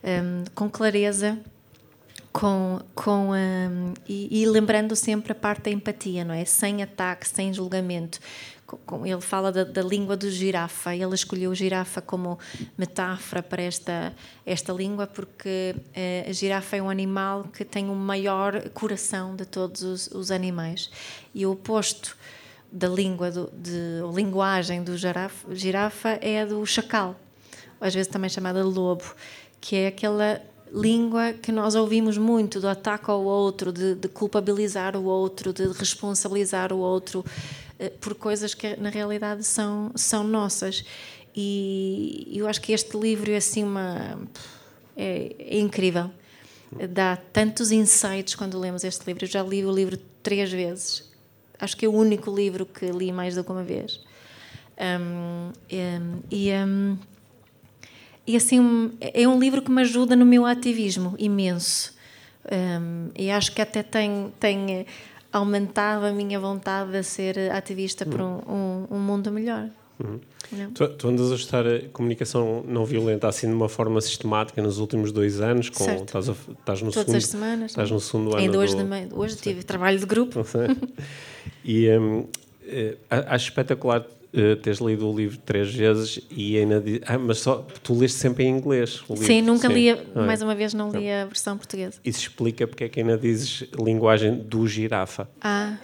[0.02, 1.38] um, com clareza
[2.32, 6.46] com, com um, e, e, lembrando sempre a parte da empatia, não é?
[6.46, 8.20] Sem ataque, sem julgamento.
[9.06, 10.96] Ele fala da, da, língua do girafa.
[10.96, 12.38] Ele escolheu girafa como
[12.78, 14.14] metáfora para esta
[14.46, 19.46] esta língua porque eh, a girafa é um animal que tem o maior coração de
[19.46, 20.90] todos os, os animais
[21.34, 22.18] e o oposto
[22.72, 27.20] da língua do, de linguagem do girafa, girafa é a do chacal,
[27.82, 29.04] às vezes também chamada lobo,
[29.60, 34.96] que é aquela língua que nós ouvimos muito do ataque ao outro, de, de culpabilizar
[34.96, 37.26] o outro, de responsabilizar o outro
[38.02, 40.84] por coisas que na realidade são, são nossas.
[41.36, 44.20] E eu acho que este livro é assim uma.
[44.96, 46.12] é, é incrível.
[46.90, 49.26] Dá tantos insights quando lemos este livro.
[49.26, 51.10] Eu já li o livro três vezes.
[51.60, 54.00] Acho que é o único livro que li mais do que uma vez.
[54.78, 56.52] Um, um, e.
[56.52, 56.98] Um,
[58.28, 61.92] e assim, é um livro que me ajuda no meu ativismo imenso.
[62.46, 64.86] Um, e acho que até tem, tem
[65.32, 69.70] aumentado a minha vontade de ser ativista por um, um, um mundo melhor.
[70.02, 70.20] Uhum.
[70.74, 74.80] Tu, tu, andas a estudar a comunicação não violenta assim de uma forma sistemática nos
[74.80, 77.72] últimos dois anos, com, estás, a, estás no Todas segundo, as semanas.
[77.72, 78.38] Estás no segundo ano.
[78.38, 80.40] Ainda hoje, do, hoje tive trabalho de grupo.
[81.66, 82.26] e um,
[82.64, 87.40] eh, acho espetacular uh, teres lido o livro três vezes e ainda diz, ah, mas
[87.40, 89.28] só tu leste sempre em inglês o livro.
[89.28, 89.74] Sim, nunca Sim.
[89.74, 92.00] li, ah, mais uma vez não li a versão portuguesa.
[92.04, 95.30] Isso explica porque é que ainda dizes linguagem do girafa.
[95.42, 95.78] Ah.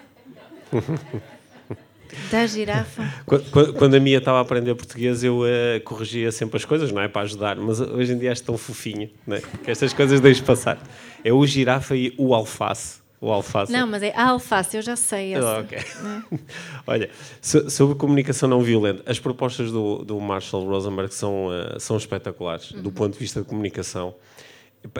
[2.31, 3.13] da girafa.
[3.25, 7.01] Quando, quando, a Mia estava a aprender português, eu uh, corrigia sempre as coisas, não
[7.01, 7.07] é?
[7.07, 9.41] Para ajudar, mas hoje em dia és tão fofinho, não é?
[9.63, 10.81] Que estas coisas deixes passar.
[11.23, 13.04] É o girafa e o alface.
[13.25, 13.71] O alface.
[13.71, 15.33] Não, mas é a alface, eu já sei.
[15.33, 15.61] Essa.
[15.61, 15.79] Okay.
[15.79, 16.39] é?
[16.85, 17.09] Olha,
[17.41, 22.83] sobre comunicação não violenta, as propostas do, do Marshall Rosenberg são, uh, são espetaculares, uhum.
[22.83, 24.13] do ponto de vista de comunicação.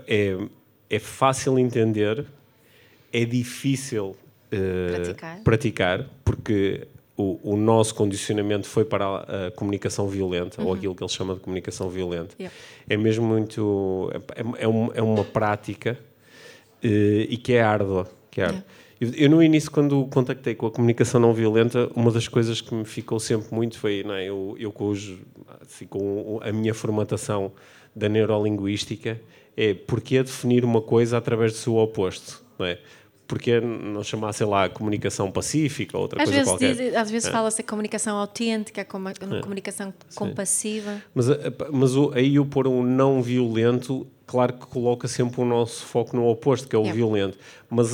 [0.08, 0.36] É,
[0.90, 2.26] é fácil entender,
[3.14, 4.16] é difícil
[4.52, 5.40] uh, praticar.
[5.44, 6.06] praticar.
[6.24, 10.70] porque o, o, nosso condicionamento foi para a, a comunicação violenta, uhum.
[10.70, 12.34] ou aquilo que ele chama de comunicação violenta.
[12.40, 12.58] Yeah.
[12.90, 14.12] É mesmo muito.
[14.36, 15.96] É, é, um, é uma prática
[16.84, 16.88] uh,
[17.30, 18.10] e que é árdua.
[18.36, 18.64] Que é.
[19.00, 22.76] Eu, eu, no início, quando contactei com a comunicação não violenta, uma das coisas que
[22.76, 25.14] me ficou sempre muito foi, não é, eu, eu com, os,
[25.62, 27.54] assim, com a minha formatação
[27.96, 29.20] da neurolinguística,
[29.56, 32.78] é porque definir uma coisa através do seu oposto, não é?
[33.28, 36.76] porque não chamar, sei lá, comunicação pacífica ou outra às coisa vezes qualquer.
[36.76, 37.32] Diz, às vezes é.
[37.32, 38.84] fala-se comunicação autêntica, é.
[38.84, 40.16] comunicação é.
[40.16, 41.02] compassiva.
[41.14, 41.26] Mas,
[41.72, 46.16] mas o, aí o pôr um não violento, claro que coloca sempre o nosso foco
[46.16, 46.96] no oposto, que é o yeah.
[46.96, 47.38] violento.
[47.70, 47.90] Mas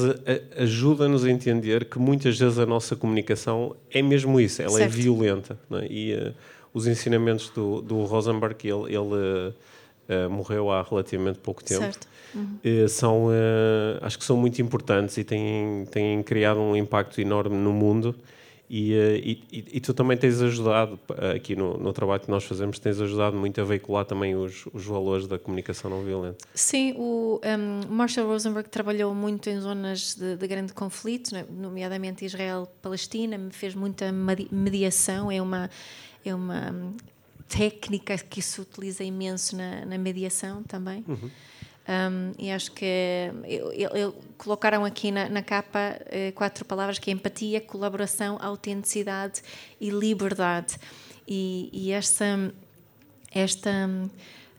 [0.58, 4.94] ajuda-nos a entender que muitas vezes a nossa comunicação é mesmo isso, ela é certo.
[4.94, 5.60] é violenta.
[5.72, 5.88] É?
[5.90, 6.34] E uh,
[6.74, 9.54] os ensinamentos do, do Rosenberg, ele, ele
[10.10, 11.98] uh, morreu há relativamente pouco tempo.
[12.34, 12.88] Uhum.
[12.88, 17.74] são, uh, acho que são muito importantes e têm, têm criado um impacto enorme no
[17.74, 18.16] mundo.
[18.74, 20.98] E, uh, e, e, tu também tens ajudado,
[21.36, 24.86] aqui no, no, trabalho que nós fazemos, tens ajudado muito a veicular também os, os
[24.86, 26.38] valores da comunicação não violenta.
[26.56, 31.46] Sim, o um, Marshall Rosenberg trabalhou muito em zonas de, de grande conflito, né?
[31.50, 34.10] nomeadamente Israel-Palestina, fez muita
[34.50, 35.70] mediação, é uma,
[36.24, 36.94] é uma hum,
[37.50, 41.04] técnica que se utiliza imenso na, na mediação também.
[41.06, 41.30] Uhum.
[41.92, 42.86] Um, e acho que
[43.94, 49.42] eu colocaram aqui na, na capa eh, quatro palavras que é empatia, colaboração, autenticidade
[49.80, 50.78] e liberdade.
[51.28, 52.54] E, e esta,
[53.34, 53.90] esta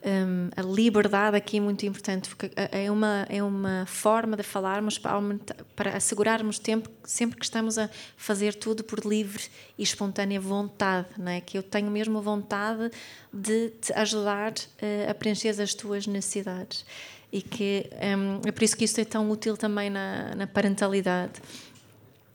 [0.04, 4.98] um, a liberdade aqui é muito importante, porque é uma, é uma forma de falarmos
[4.98, 9.44] para, aumentar, para assegurarmos tempo sempre que estamos a fazer tudo por livre
[9.78, 11.40] e espontânea vontade, não é?
[11.40, 12.90] que eu tenho mesmo vontade
[13.32, 16.84] de te ajudar uh, a preencher as tuas necessidades.
[17.32, 21.40] E que um, é por isso que isso é tão útil também na, na parentalidade.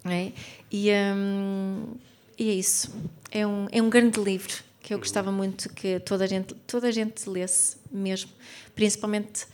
[0.03, 0.31] É?
[0.71, 1.93] E, um,
[2.37, 2.91] e é isso.
[3.31, 6.87] É um, é um grande livro que eu gostava muito que toda a gente, toda
[6.87, 8.31] a gente lesse mesmo,
[8.73, 9.45] principalmente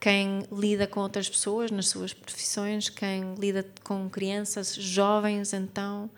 [0.00, 6.10] quem lida com outras pessoas nas suas profissões, quem lida com crianças, jovens, então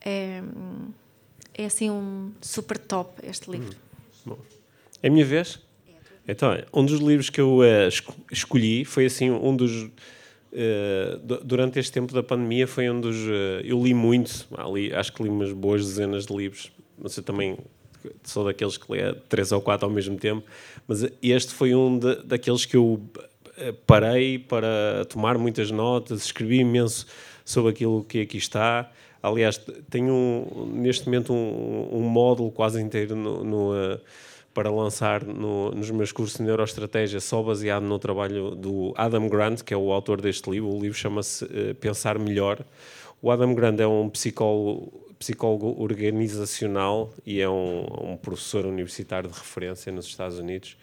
[0.00, 0.40] é,
[1.52, 3.76] é assim um super top este livro.
[3.76, 4.36] Hum.
[4.36, 4.38] Bom.
[5.02, 5.58] É a minha vez?
[6.28, 7.88] Então, um dos livros que eu uh,
[8.30, 9.90] escolhi foi assim um dos
[10.50, 15.12] Uh, durante este tempo da pandemia foi um dos uh, eu li muito ali acho
[15.12, 17.58] que li umas boas dezenas de livros mas eu também
[18.24, 20.42] sou daqueles que lê três ou quatro ao mesmo tempo
[20.86, 22.98] mas este foi um de, daqueles que eu
[23.86, 27.06] parei para tomar muitas notas escrevi imenso
[27.44, 28.90] sobre aquilo que aqui está.
[29.22, 29.60] Aliás
[29.90, 34.00] tenho um, neste momento um, um módulo quase inteiro no, no
[34.58, 39.62] para lançar no, nos meus cursos de neuroestratégia, só baseado no trabalho do Adam Grant,
[39.62, 40.68] que é o autor deste livro.
[40.68, 42.64] O livro chama-se uh, Pensar Melhor.
[43.22, 49.38] O Adam Grant é um psicólogo, psicólogo organizacional e é um, um professor universitário de
[49.38, 50.76] referência nos Estados Unidos.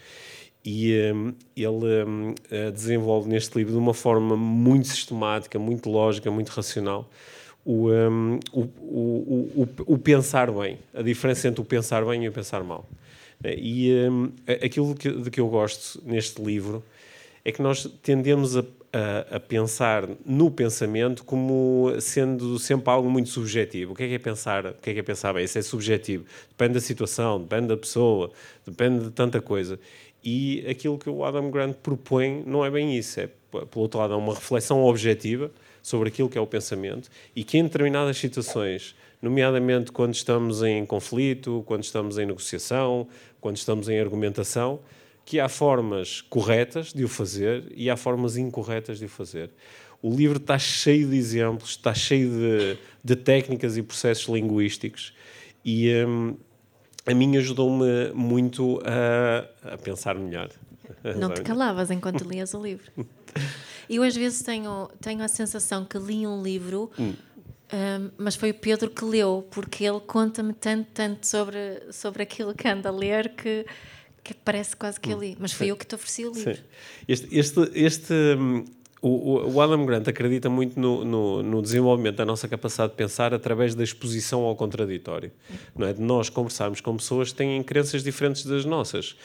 [0.64, 6.32] E um, ele um, eh, desenvolve neste livro de uma forma muito sistemática, muito lógica,
[6.32, 7.10] muito racional,
[7.66, 12.30] o, um, o, o, o, o, pensar bem, a diferença entre o pensar bem e
[12.30, 12.88] o pensar mal.
[13.58, 16.84] E um, aquilo que, de que eu gosto neste livro
[17.44, 23.30] é que nós tendemos a, a, a, pensar no pensamento como sendo sempre algo muito
[23.30, 23.94] subjetivo.
[23.94, 24.66] O que é que é pensar?
[24.66, 25.44] O que é que é pensar bem?
[25.44, 26.26] Isso é subjetivo.
[26.50, 28.32] Depende da situação, depende da pessoa,
[28.66, 29.80] depende de tanta coisa.
[30.24, 33.20] E aquilo que o Adam Grant propõe não é bem isso.
[33.20, 35.52] É, pelo outro lado, é uma reflexão objetiva
[35.84, 40.86] sobre aquilo que é o pensamento e que em determinadas situações nomeadamente quando estamos em
[40.86, 43.08] conflito, quando estamos em negociação,
[43.46, 44.80] quando estamos em argumentação,
[45.24, 49.52] que há formas corretas de o fazer e há formas incorretas de o fazer.
[50.02, 55.14] O livro está cheio de exemplos, está cheio de, de técnicas e processos linguísticos
[55.64, 56.36] e um,
[57.06, 60.50] a mim ajudou-me muito a, a, pensar melhor.
[61.16, 62.92] Não te calavas enquanto lias o livro.
[63.88, 67.14] Eu às vezes tenho, tenho a sensação que li um livro hum
[67.76, 72.56] um, mas foi o Pedro que leu, porque ele conta-me tanto, tanto sobre, sobre aquilo
[72.56, 73.66] que anda a ler que,
[74.24, 75.36] que parece quase que ele.
[75.38, 75.72] Mas foi Sim.
[75.72, 76.56] eu que te ofereci o livro.
[76.56, 76.62] Sim.
[77.06, 78.64] Este, este, este um,
[79.02, 83.34] o, o, Adam Grant acredita muito no, no, no, desenvolvimento da nossa capacidade de pensar
[83.34, 85.32] através da exposição ao contraditório.
[85.76, 85.92] Não é?
[85.92, 89.18] De nós conversarmos com pessoas que têm crenças diferentes das nossas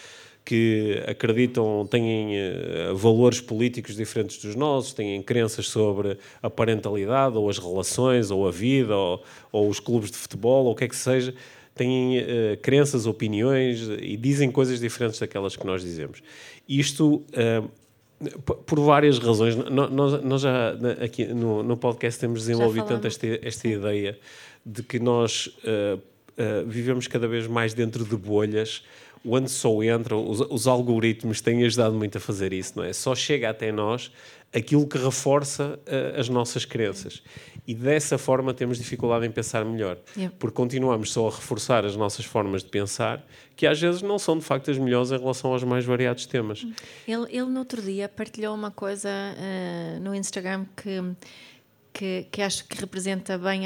[0.45, 7.49] que acreditam, têm uh, valores políticos diferentes dos nossos, têm crenças sobre a parentalidade, ou
[7.49, 9.23] as relações, ou a vida, ou,
[9.53, 11.35] ou os clubes de futebol, ou o que é que seja,
[11.75, 12.23] têm uh,
[12.63, 16.23] crenças, opiniões e dizem coisas diferentes daquelas que nós dizemos.
[16.69, 17.17] Isto.
[17.17, 17.81] Uh,
[18.67, 23.67] por várias razões, nós, nós já aqui no, no podcast temos desenvolvido tanto esta, esta
[23.67, 24.19] ideia
[24.67, 25.49] de que nós
[26.67, 28.83] vivemos cada vez mais dentro de bolhas
[29.25, 32.93] onde só entra, os, os, algoritmos têm ajudado muito a fazer isso, não é?
[32.93, 34.11] Só chega até nós
[34.53, 37.23] aquilo que reforça uh, as nossas crenças.
[37.67, 39.99] E dessa forma temos dificuldade em pensar melhor.
[40.17, 40.35] Yeah.
[40.39, 44.37] Porque continuamos só a reforçar as nossas formas de pensar, que às vezes não são
[44.37, 46.67] de facto as melhores em relação aos mais variados temas.
[47.07, 51.01] Ele, ele no outro dia partilhou uma coisa uh, no Instagram que
[51.93, 53.63] que, que acho que representa bem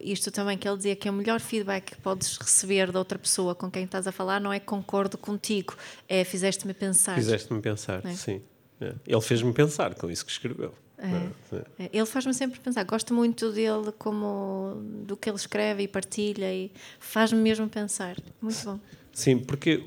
[0.00, 3.54] isto também, que ele dizia que o melhor feedback que podes receber da outra pessoa
[3.54, 5.76] com quem estás a falar não é concordo contigo,
[6.08, 7.14] é fizeste-me pensar.
[7.14, 8.14] Fizeste-me pensar, é?
[8.14, 8.42] sim.
[8.80, 8.94] É.
[9.06, 10.72] Ele fez-me pensar com isso que escreveu.
[10.98, 11.56] É.
[11.56, 11.84] é.
[11.84, 11.90] é.
[11.92, 12.84] Ele faz-me sempre pensar.
[12.84, 18.16] Gosto muito dele como do que ele escreve e partilha e faz-me mesmo pensar.
[18.40, 18.80] Muito bom.
[19.12, 19.84] Sim, porque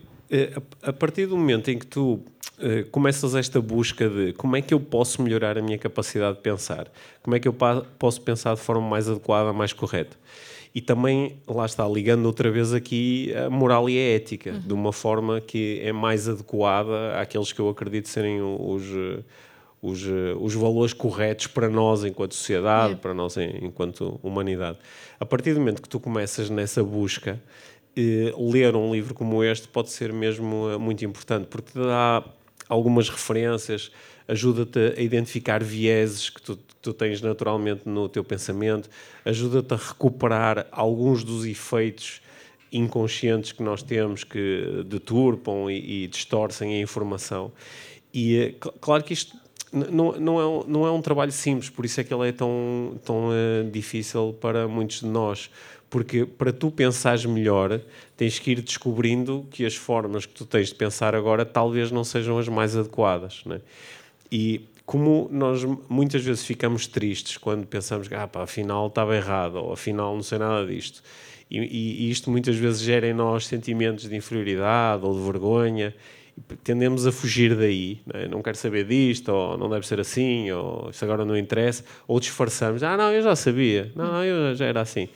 [0.82, 2.24] a partir do momento em que tu
[2.60, 6.44] eh, começas esta busca de como é que eu posso melhorar a minha capacidade de
[6.44, 6.91] pensar,
[7.24, 7.56] como é que eu
[7.98, 10.15] posso pensar de forma mais adequada, mais correta.
[10.74, 14.60] E também, lá está, ligando outra vez aqui a moral e a ética, uhum.
[14.60, 18.84] de uma forma que é mais adequada àqueles que eu acredito serem os,
[19.82, 20.02] os,
[20.39, 24.78] os valores corretos para nós enquanto sociedade, para nós enquanto humanidade.
[25.20, 27.39] A partir do momento que tu começas nessa busca, eh,
[27.95, 32.23] ler um livro como este pode ser mesmo eh, muito importante, porque dá
[32.69, 33.91] algumas referências,
[34.27, 38.89] ajuda-te a identificar vieses que tu, tu, tens naturalmente no teu pensamento,
[39.25, 42.21] ajuda-te a recuperar alguns dos efeitos
[42.71, 47.52] inconscientes que nós temos que deturpam e, e distorcem a informação.
[48.13, 49.35] E eh, claro que isto
[49.71, 52.31] não, não, é um, não é um trabalho simples, por isso é que ele é
[52.31, 55.50] tão, tão uh, difícil para muitos de nós,
[55.92, 57.81] porque para tu pensares melhor,
[58.15, 62.06] tens que ir descobrindo que as formas que tu tens de pensar agora talvez não
[62.06, 63.44] sejam as mais adequadas.
[63.46, 63.60] Né?
[64.31, 69.56] E como nós muitas vezes ficamos tristes quando pensamos que ah, pá, afinal estava errado,
[69.56, 71.04] ou afinal não sei nada disto.
[71.50, 75.94] E, e, isto muitas vezes gera em nós sentimentos de inferioridade ou de vergonha.
[76.63, 78.27] tendemos a fugir daí, não, é?
[78.29, 82.17] não quero saber disto, ou não deve ser assim, ou isso agora não interessa, ou
[82.17, 85.10] disfarçamos, ah, não, eu já sabia, não, não eu já era assim.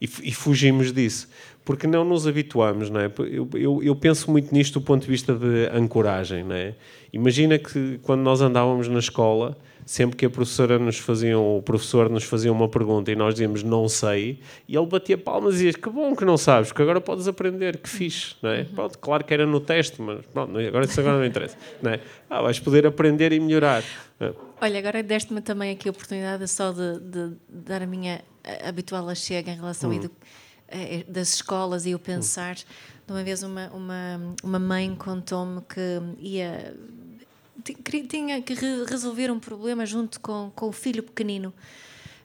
[0.00, 1.28] E, e fugimos disso,
[1.64, 3.12] porque não nos habituamos, não é?
[3.18, 6.74] Eu, eu, eu, penso muito nisto do ponto de vista de ancoragem, não é?
[7.12, 12.08] Imagina que quando nós andávamos na escola, sempre que a professora nos fazia, o professor
[12.08, 14.38] nos fazia uma pergunta e nós dizíamos não sei,
[14.68, 17.76] e ele batia palmas e dizia que bom que não sabes, que agora podes aprender,
[17.76, 18.60] que fixe, não é?
[18.60, 18.66] Uhum.
[18.66, 22.00] Pronto, claro que era no teste, mas pronto, agora isso agora não interessa, não é?
[22.28, 23.82] Ah, vais poder aprender e melhorar.
[24.60, 28.20] Olha, agora deste-me também aqui a oportunidade só de, de, dar a minha
[28.66, 30.10] habitual chega em relação uhum.
[30.70, 32.56] a, das escolas e o pensar.
[32.56, 33.06] Uhum.
[33.06, 36.74] De uma vez uma, uma, uma mãe contou-me que ia
[38.08, 38.54] tinha que
[38.88, 41.52] resolver um problema junto com, com o filho pequenino.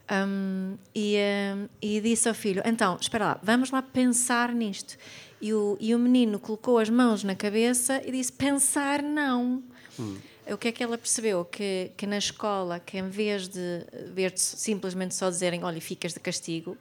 [0.09, 4.97] Um, e, um, e disse ao filho: Então, espera lá, vamos lá pensar nisto.
[5.41, 9.63] E o, e o menino colocou as mãos na cabeça e disse: Pensar não.
[9.99, 10.17] Hum.
[10.51, 11.43] O que é que ela percebeu?
[11.43, 16.19] Que, que na escola, que em vez de ver simplesmente só dizerem: Olha, ficas de
[16.19, 16.77] castigo,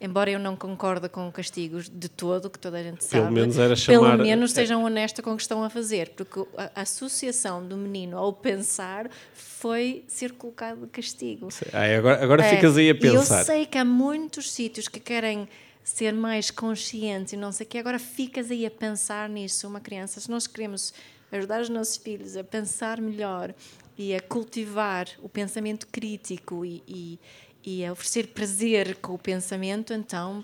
[0.00, 3.58] embora eu não concorde com castigos de todo, que toda a gente sabe, pelo menos,
[3.58, 4.12] era chamar...
[4.12, 8.16] pelo menos sejam honestos com o que estão a fazer, porque a, associação do menino
[8.16, 11.48] ao pensar foi ser colocado de castigo.
[11.72, 13.40] Ah, agora agora é, ficas aí a pensar.
[13.40, 15.48] Eu sei que há muitos sítios que querem
[15.82, 19.66] ser mais conscientes e não sei o que, agora ficas aí a pensar nisso.
[19.66, 20.92] Uma criança, se nós queremos
[21.30, 23.54] ajudar os nossos filhos a pensar melhor
[23.96, 27.18] e a cultivar o pensamento crítico e, e
[27.64, 30.42] e a oferecer prazer com o pensamento, então,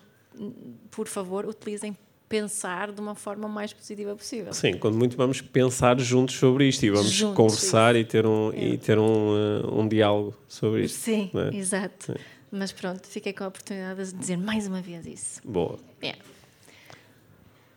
[0.91, 1.97] por favor, utilizem
[2.28, 4.53] pensar de uma forma mais positiva possível.
[4.53, 8.53] Sim, quando muito vamos pensar juntos sobre isto e vamos juntos, conversar e ter um,
[8.53, 8.64] é.
[8.64, 10.97] e ter um, uh, um diálogo sobre isto.
[10.97, 11.57] Sim, é?
[11.57, 12.12] exato.
[12.12, 12.14] Sim.
[12.51, 15.41] Mas pronto, fiquei com a oportunidade de dizer mais uma vez isso.
[15.45, 15.78] Boa.
[16.03, 16.14] É.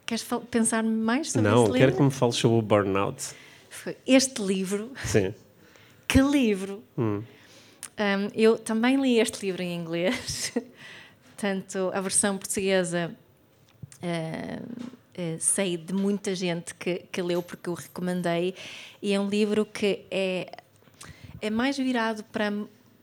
[0.07, 1.77] Queres pensar mais sobre Não, livro?
[1.77, 3.35] quero que me fales sobre o burnout.
[4.07, 4.91] Este livro.
[5.05, 5.33] Sim.
[6.07, 6.81] Que livro!
[6.97, 7.21] Hum.
[7.99, 10.53] Um, eu também li este livro em inglês,
[11.35, 13.13] tanto a versão portuguesa.
[14.01, 14.63] Uh,
[15.21, 18.55] uh, sei de muita gente que, que leu porque o recomendei,
[19.01, 20.49] e é um livro que é,
[21.41, 22.53] é mais virado para,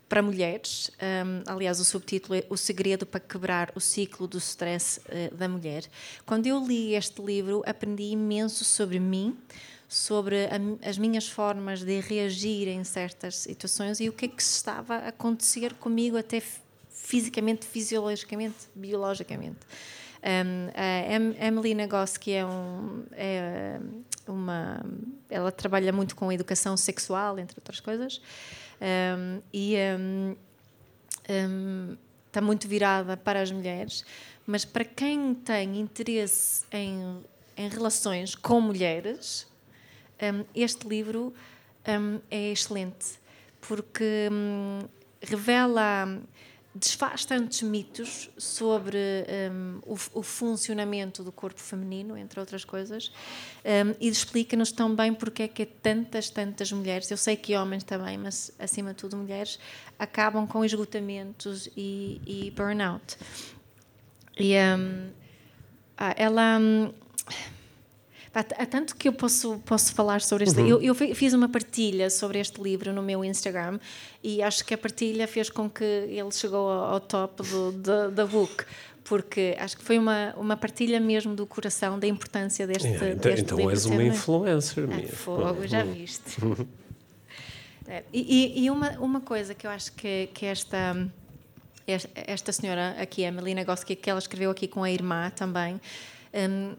[0.09, 0.91] para mulheres.
[1.01, 5.49] Um, aliás, o subtítulo é O Segredo para Quebrar o Ciclo do Stress uh, da
[5.49, 5.85] Mulher.
[6.25, 9.37] Quando eu li este livro, aprendi imenso sobre mim,
[9.89, 14.43] sobre a, as minhas formas de reagir em certas situações e o que é que
[14.43, 16.43] estava a acontecer comigo até
[16.91, 19.59] fisicamente, fisiologicamente, biologicamente.
[20.25, 23.79] Um, a Emily Nagoski é, um, é
[24.27, 24.83] uma.
[25.29, 28.23] Ela trabalha muito com educação sexual, entre outras coisas,
[28.81, 29.75] um, e
[32.27, 34.05] está muito virada para as mulheres,
[34.47, 37.25] mas para quem tem interesse em,
[37.57, 39.47] em relações com mulheres,
[40.20, 41.33] um, este livro
[41.87, 43.18] um, é excelente
[43.61, 44.81] porque um,
[45.20, 46.20] revela,
[46.75, 48.99] desfaz tantos mitos sobre
[49.87, 53.12] o, o, funcionamento do corpo feminino, entre outras coisas,
[54.01, 58.51] e explica-nos também porque é que tantas, tantas mulheres, eu sei que homens também, mas
[58.59, 59.59] acima de tudo mulheres,
[59.99, 63.16] acabam com esgotamentos e, e burnout.
[64.37, 64.57] E
[65.97, 66.59] ah, ela
[68.35, 70.66] Há tanto que eu posso, posso falar sobre este uhum.
[70.66, 73.78] eu, eu fiz uma partilha sobre este livro no meu Instagram
[74.24, 78.09] e acho que a partilha fez com que ele chegou ao, ao top do, da,
[78.09, 78.64] da book
[79.05, 83.16] porque acho que foi uma, uma partilha mesmo do coração da importância deste, é, então,
[83.16, 83.72] deste então livro.
[83.72, 86.39] és uma influencer ah, fogo, já viste.
[87.87, 91.07] é, e, e uma, uma coisa que eu acho que, que esta,
[91.87, 95.78] esta senhora aqui, a Melina Goski, que ela escreveu aqui com a irmã também,
[96.32, 96.74] um,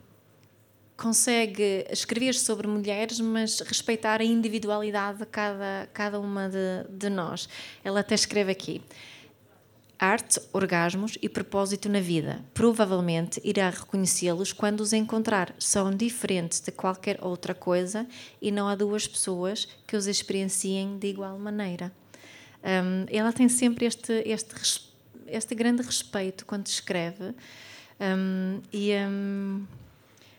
[0.98, 7.50] consegue escrever sobre mulheres, mas respeitar a individualidade de cada, cada uma de, de nós.
[7.84, 8.82] Ela até escreve aqui.
[9.98, 12.44] Arte, orgasmos e propósito na vida.
[12.54, 15.56] Provavelmente irá reconhecê-los quando os encontrar.
[15.58, 18.06] São diferentes de qualquer outra coisa
[18.42, 21.94] e não há duas pessoas que os experienciem de igual maneira.
[22.62, 24.90] Um, ela tem sempre este, este,
[25.28, 27.34] este grande respeito quando escreve.
[28.00, 29.66] Um, e um,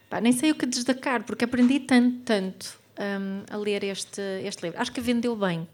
[0.09, 4.63] Pá, nem sei o que destacar, porque aprendi tanto, tanto um, a ler este, este
[4.63, 4.81] livro.
[4.81, 5.69] Acho que vendeu bem.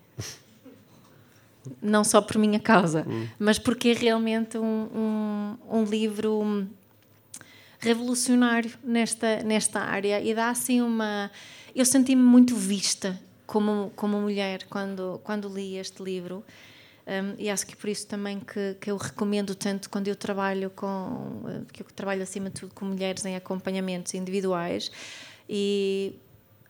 [1.80, 3.28] Não só por minha causa, hum.
[3.38, 4.88] mas porque é realmente um,
[5.62, 6.66] um, um livro
[7.78, 11.30] revolucionário nesta, nesta área e dá assim uma.
[11.74, 16.44] Eu senti-me muito vista como, como mulher quando, quando li este livro.
[17.04, 20.70] Um, e acho que por isso também que, que eu recomendo tanto quando eu trabalho
[20.70, 24.88] com que eu trabalho acima de tudo com mulheres em acompanhamentos individuais
[25.48, 26.14] e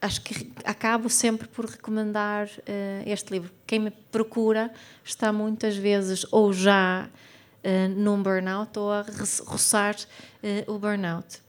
[0.00, 3.52] acho que acabo sempre por recomendar uh, este livro.
[3.66, 4.72] Quem me procura
[5.04, 7.08] está muitas vezes ou já
[7.62, 9.04] uh, num burnout ou a
[9.46, 11.42] roçar uh, o burnout.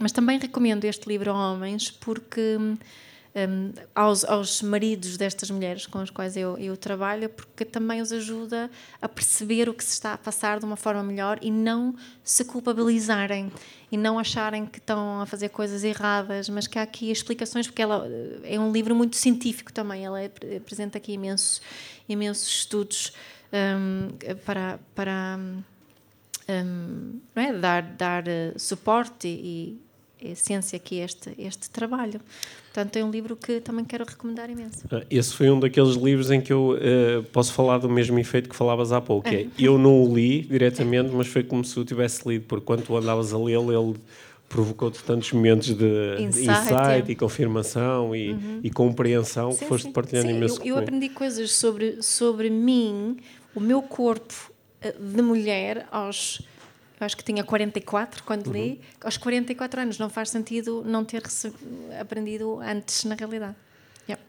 [0.00, 2.58] Mas também recomendo este livro a homens porque
[3.34, 8.12] um, aos, aos, maridos destas mulheres com as quais eu, eu, trabalho, porque também os
[8.12, 8.70] ajuda
[9.02, 12.44] a perceber o que se está a passar de uma forma melhor e não se
[12.44, 13.50] culpabilizarem
[13.90, 17.82] e não acharem que estão a fazer coisas erradas, mas que há aqui explicações, porque
[17.82, 18.08] ela
[18.44, 20.18] é um livro muito científico também, ela
[20.56, 21.60] apresenta aqui imensos,
[22.08, 23.12] imensos estudos
[23.52, 24.08] um,
[24.44, 24.78] para.
[24.94, 25.38] para
[26.48, 27.52] um, é?
[27.52, 29.80] dar, dar eh, suporte e,
[30.32, 32.20] essência que é este, este trabalho.
[32.72, 34.84] Portanto, é um livro que também quero recomendar imenso.
[34.90, 38.48] Ah, esse foi um daqueles livros em que eu uh, posso falar do mesmo efeito
[38.48, 39.28] que falavas há pouco.
[39.28, 42.82] É, eu não o li diretamente, mas foi como se o tivesse lido, porque quando
[42.82, 43.98] tu andavas a lê-lo, ele
[44.48, 47.12] provocou-te tantos momentos de insight, insight é.
[47.12, 48.60] e confirmação e, uhum.
[48.62, 49.92] e compreensão sim, que foste sim.
[49.92, 50.60] partilhando sim, imenso.
[50.60, 53.16] Eu, eu aprendi coisas sobre, sobre mim,
[53.54, 54.34] o meu corpo
[54.80, 56.42] eh, de mulher aos
[57.00, 58.52] acho que tinha 44 quando uhum.
[58.52, 61.22] li, aos 44 anos não faz sentido não ter
[62.00, 63.56] aprendido antes na realidade.
[64.08, 64.22] Yep.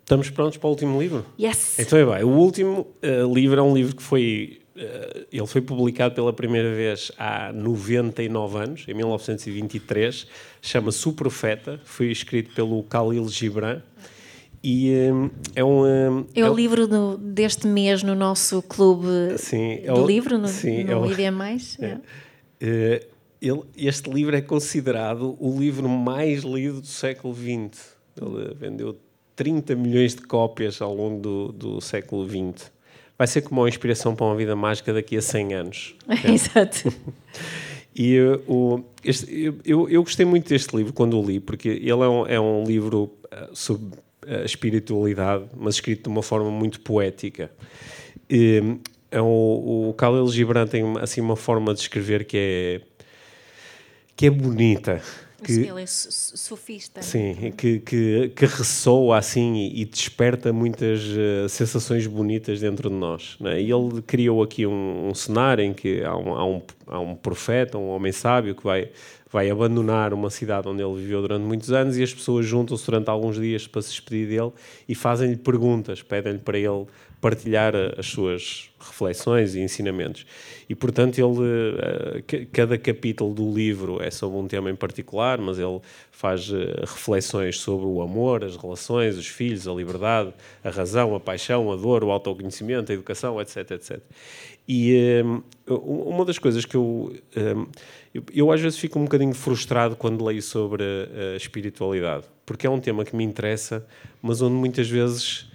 [0.00, 1.24] Estamos prontos para o último livro?
[1.38, 1.78] Yes.
[1.78, 5.60] Então é bem, o último uh, livro é um livro que foi uh, ele foi
[5.60, 10.26] publicado pela primeira vez há 99 anos, em 1923,
[10.60, 13.82] chama-se O Profeta, foi escrito pelo Khalil Gibran
[14.62, 16.26] e um, é um.
[16.34, 20.48] É, é o livro do, deste mês no nosso clube sim, é o, livro, no,
[20.48, 21.40] sim, no é o, IDM.
[21.80, 21.98] É.
[22.60, 23.06] É.
[23.06, 27.96] Uh, ele, este livro é considerado o livro mais lido do século XX.
[28.20, 28.98] Ele vendeu
[29.34, 32.70] 30 milhões de cópias ao longo do, do século XX.
[33.16, 35.94] Vai ser como uma inspiração para uma vida mágica daqui a 100 anos.
[36.22, 36.92] Exato.
[37.96, 41.90] E uh, o, este, eu, eu gostei muito deste livro quando o li, porque ele
[41.90, 46.80] é um, é um livro uh, sobre a espiritualidade, mas escrito de uma forma muito
[46.80, 47.50] poética.
[48.28, 48.78] E,
[49.10, 52.80] é o, o Khalil Gibran tem assim uma forma de escrever que é
[54.16, 55.02] que é bonita.
[55.42, 57.00] Que, ele é sofista.
[57.00, 62.96] Sim, que, que, que ressoa assim e, e desperta muitas uh, sensações bonitas dentro de
[62.96, 63.36] nós.
[63.40, 63.62] Né?
[63.62, 67.14] E ele criou aqui um, um cenário em que há um, há, um, há um
[67.14, 68.90] profeta, um homem sábio que vai
[69.30, 73.08] vai abandonar uma cidade onde ele viveu durante muitos anos e as pessoas juntam-se durante
[73.08, 74.52] alguns dias para se despedir dele
[74.88, 76.86] e fazem-lhe perguntas, pedem-lhe para ele
[77.20, 80.26] partilhar as suas reflexões e ensinamentos.
[80.68, 85.58] E, portanto, ele, eh, cada capítulo do livro é sobre um tema em particular, mas
[85.58, 90.32] ele faz eh, reflexões sobre o amor, as relações, os filhos, a liberdade,
[90.64, 94.00] a razão, a paixão, a dor, o autoconhecimento, a educação, etc, etc.
[94.66, 95.22] E eh,
[95.68, 97.14] uma das coisas que eu,
[98.14, 102.70] eu, eu, às vezes fico um bocadinho frustrado quando leio sobre a espiritualidade, porque é
[102.70, 103.86] um tema que me interessa,
[104.22, 105.49] mas onde muitas vezes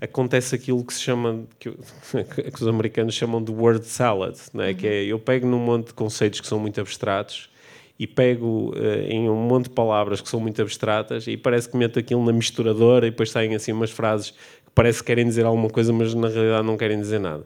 [0.00, 1.70] acontece aquilo que se chama, que,
[2.52, 4.68] que os americanos chamam de word salad, não é?
[4.68, 4.74] Uhum.
[4.74, 7.50] que é eu pego num monte de conceitos que são muito abstratos
[7.98, 11.76] e pego uh, em um monte de palavras que são muito abstratas e parece que
[11.76, 15.44] meto aquilo na misturadora e depois saem assim umas frases que parece que querem dizer
[15.44, 17.44] alguma coisa, mas na realidade não querem dizer nada.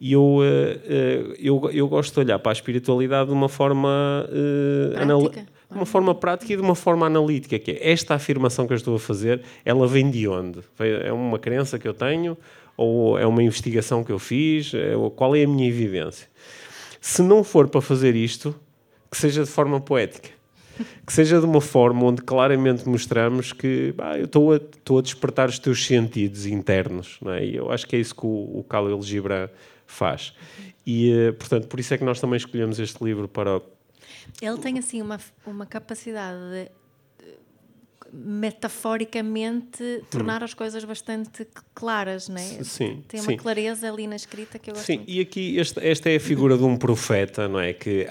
[0.00, 4.26] E eu, uh, uh, eu, eu gosto de olhar para a espiritualidade de uma forma
[4.28, 5.02] uh,
[5.70, 8.76] de uma forma prática e de uma forma analítica, que é esta afirmação que eu
[8.76, 10.60] estou a fazer, ela vem de onde?
[10.78, 12.36] É uma crença que eu tenho
[12.76, 14.72] ou é uma investigação que eu fiz?
[14.74, 16.26] É, qual é a minha evidência?
[17.00, 18.54] Se não for para fazer isto,
[19.10, 20.30] que seja de forma poética.
[21.06, 25.02] Que seja de uma forma onde claramente mostramos que bah, eu estou a, estou a
[25.02, 27.18] despertar os teus sentidos internos.
[27.20, 27.44] Não é?
[27.44, 29.48] E eu acho que é isso que o, o Khalil Gibran
[29.86, 30.32] faz.
[30.86, 33.60] E, eh, portanto, por isso é que nós também escolhemos este livro para,
[34.40, 36.70] ele tem assim uma, uma capacidade de
[38.12, 40.44] metaforicamente tornar hum.
[40.44, 42.64] as coisas bastante claras, não é?
[42.64, 43.02] Sim.
[43.06, 43.36] Tem uma sim.
[43.36, 45.10] clareza ali na escrita que eu gosto Sim, muito.
[45.10, 47.72] e aqui esta, esta é a figura de um profeta, não é?
[47.72, 48.06] Que,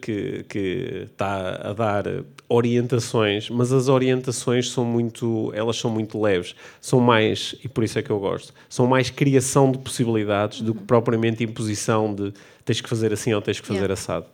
[0.00, 2.04] que, que está a dar
[2.48, 7.98] orientações, mas as orientações são muito, elas são muito leves, são mais, e por isso
[7.98, 10.66] é que eu gosto, são mais criação de possibilidades uhum.
[10.66, 10.86] do que uhum.
[10.86, 12.32] propriamente imposição de
[12.64, 13.94] tens que fazer assim ou tens que fazer yeah.
[13.94, 14.26] assado.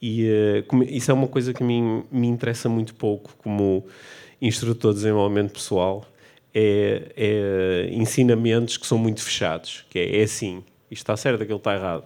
[0.00, 3.86] E uh, isso é uma coisa que me, me interessa muito pouco como
[4.40, 6.04] instrutor de desenvolvimento pessoal.
[6.54, 11.58] É, é ensinamentos que são muito fechados, que é, é assim, isto está certo, aquilo
[11.58, 12.04] está errado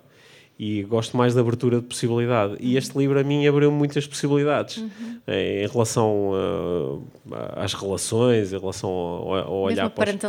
[0.63, 2.55] e gosto mais da abertura de possibilidade.
[2.61, 4.91] E este livro a mim abriu muitas possibilidades uhum.
[5.27, 7.03] em relação uh,
[7.57, 10.25] às relações, em relação ao, ao olhar para os,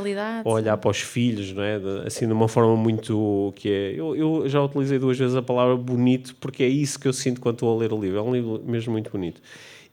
[0.45, 1.77] ao olhar para os filhos, não é?
[1.77, 3.91] De, assim de uma forma muito que é.
[3.93, 7.41] Eu, eu, já utilizei duas vezes a palavra bonito porque é isso que eu sinto
[7.41, 8.17] quando estou a ler o livro.
[8.17, 9.41] É um livro mesmo muito bonito.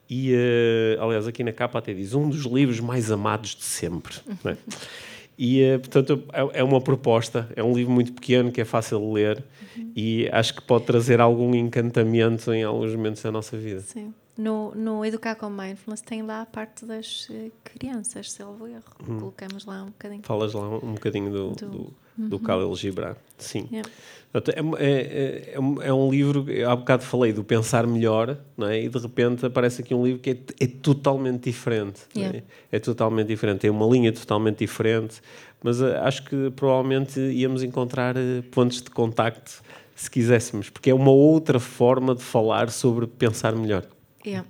[0.09, 4.15] E, uh, aliás, aqui na capa até diz um dos livros mais amados de sempre.
[4.45, 4.57] É?
[5.39, 8.99] E, uh, portanto, é, é, uma proposta, é um livro muito pequeno que é fácil
[8.99, 9.45] de ler
[9.77, 9.93] uhum.
[9.95, 13.81] e acho que pode trazer algum encantamento em alguns momentos da nossa vida.
[13.81, 14.13] Sim.
[14.37, 18.83] No, no Educar com Mindfulness tem lá a parte das uh, crianças, salvo erro.
[19.07, 19.19] Uhum.
[19.19, 20.23] Colocamos lá um bocadinho.
[20.25, 21.79] Falas lá um, um bocadinho do, do, do,
[22.19, 22.29] uhum.
[22.29, 23.17] do Khalil Gibran.
[23.37, 23.69] Sim.
[23.71, 23.91] Yeah.
[24.35, 28.83] É, é, é, é, um livro, há bocado falei do pensar melhor, não é?
[28.83, 32.03] e de repente aparece aqui um livro que é, é totalmente diferente.
[32.15, 32.39] Yeah.
[32.39, 32.77] É?
[32.77, 32.79] é?
[32.79, 35.23] totalmente diferente, tem uma linha totalmente diferente,
[35.63, 39.63] mas uh, acho que provavelmente íamos encontrar uh, pontos de contacto
[39.95, 43.85] se quiséssemos, porque é uma outra forma de falar sobre pensar melhor.
[44.25, 44.47] Yeah.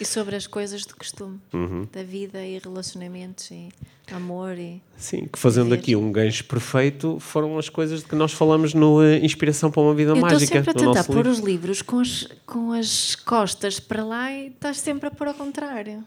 [0.00, 1.86] E sobre as coisas de costume, uhum.
[1.92, 3.68] da vida e relacionamentos e
[4.10, 4.82] amor e...
[4.96, 5.78] Sim, que fazendo viver.
[5.78, 9.82] aqui um gancho perfeito foram as coisas de que nós falamos no uh, Inspiração para
[9.82, 10.58] uma Vida Eu Mágica.
[10.58, 14.48] Estou sempre a tentar pôr os livros com as, com as costas para lá e
[14.48, 16.04] estás sempre a pôr ao contrário.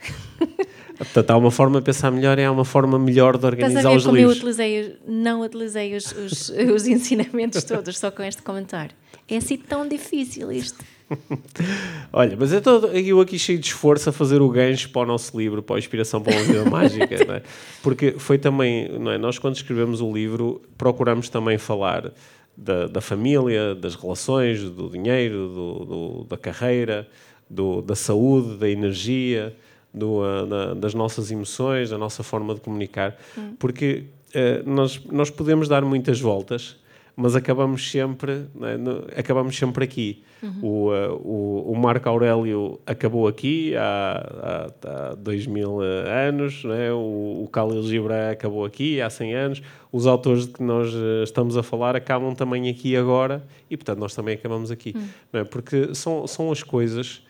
[0.96, 3.86] Portanto, há uma forma de pensar melhor e há uma forma melhor de organizar Estás
[3.86, 4.36] a ver os como livros.
[4.36, 8.94] Eu utilizei, não utilizei os, os, os ensinamentos todos só com este comentário.
[9.28, 10.82] É assim tão difícil isto.
[12.12, 15.06] Olha, mas eu, tô, eu aqui cheio de esforço a fazer o gancho para o
[15.06, 17.42] nosso livro, para a Inspiração para uma Vida Mágica, é?
[17.82, 19.18] porque foi também, não é?
[19.18, 22.12] nós quando escrevemos o livro procuramos também falar
[22.56, 27.06] da, da família, das relações, do dinheiro, do, do, da carreira,
[27.48, 29.54] do, da saúde, da energia,
[29.94, 33.54] uh, da, das nossas emoções, da nossa forma de comunicar, hum.
[33.58, 34.04] porque
[34.34, 36.76] uh, nós, nós podemos dar muitas voltas
[37.16, 40.22] mas acabamos sempre, né, no, acabamos sempre aqui.
[40.42, 40.60] Uhum.
[40.62, 46.62] O, uh, o, o, Marco Aurélio acabou aqui há, há, há dois mil eh, anos,
[46.62, 46.92] né?
[46.92, 51.22] o, o Khalil Gibran acabou aqui há 100 anos, os autores de que nós uh,
[51.24, 54.92] estamos a falar acabam também aqui agora e, portanto, nós também acabamos aqui.
[54.94, 55.08] Uhum.
[55.32, 55.44] Né?
[55.44, 57.22] Porque são, são as coisas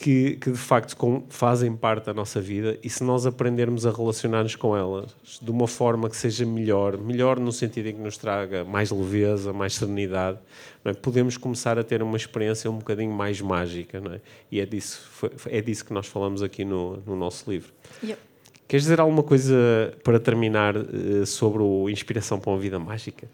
[0.00, 3.90] que, que de facto com, fazem parte da nossa vida e se nós aprendermos a
[3.90, 8.16] relacionar-nos com elas de uma forma que seja melhor, melhor no sentido em que nos
[8.16, 10.38] traga mais leveza, mais serenidade,
[10.86, 10.94] é?
[10.94, 13.98] podemos começar a ter uma experiência um bocadinho mais mágica.
[13.98, 14.20] É?
[14.50, 15.06] E é disso,
[15.46, 17.70] é disso que nós falamos aqui no, no nosso livro.
[18.02, 18.18] Yep.
[18.66, 19.54] Queres dizer alguma coisa
[20.02, 23.28] para terminar uh, sobre o Inspiração para uma Vida Mágica?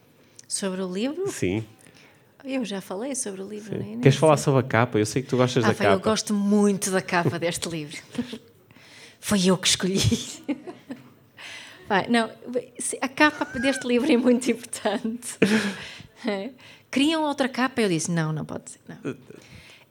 [0.48, 1.28] Sobre o livro?
[1.28, 1.64] Sim.
[2.46, 3.98] Eu já falei sobre o livro, né?
[4.00, 5.00] Queres falar sobre a capa?
[5.00, 5.90] Eu sei que tu gostas ah, da capa.
[5.90, 7.96] Eu gosto muito da capa deste livro.
[9.18, 9.98] Foi eu que escolhi.
[11.88, 12.30] Vai, não,
[13.00, 15.36] a capa deste livro é muito importante.
[16.24, 16.50] É.
[16.90, 17.80] Queriam outra capa?
[17.82, 18.80] Eu disse: não, não pode ser.
[18.88, 19.16] Não.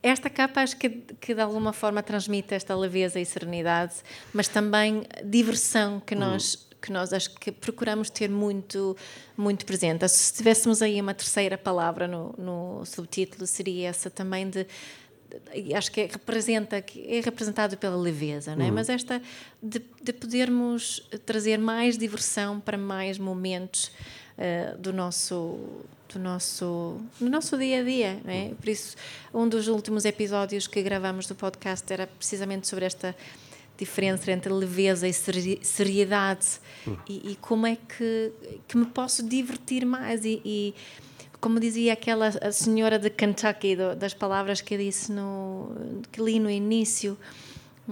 [0.02, 3.94] Esta capa acho que, que de alguma forma transmite esta leveza e serenidade,
[4.32, 8.96] mas também diversão que nós que nós acho que procuramos ter muito,
[9.36, 10.08] muito presente.
[10.08, 14.66] Se tivéssemos aí uma terceira palavra no, no subtítulo, seria essa também de
[15.76, 18.68] acho que é, representa é representado pela leveza, não é?
[18.68, 18.74] Uhum.
[18.74, 19.20] Mas esta
[19.60, 23.90] de, de, podermos trazer mais diversão para mais momentos
[24.38, 25.58] uh, do nosso
[26.08, 28.50] do nosso do nosso dia a dia, não é?
[28.54, 28.96] Por isso
[29.34, 33.14] um dos últimos episódios que gravamos do podcast era precisamente sobre esta
[33.76, 36.46] diferença entre leveza e seriedade.
[36.86, 36.96] Hum.
[37.08, 38.32] e, e, como é que,
[38.68, 40.24] que me posso divertir mais?
[40.24, 40.74] E, e
[41.40, 45.70] como dizia aquela senhora de Kentucky do, das palavras que disse no
[46.10, 47.16] que li no início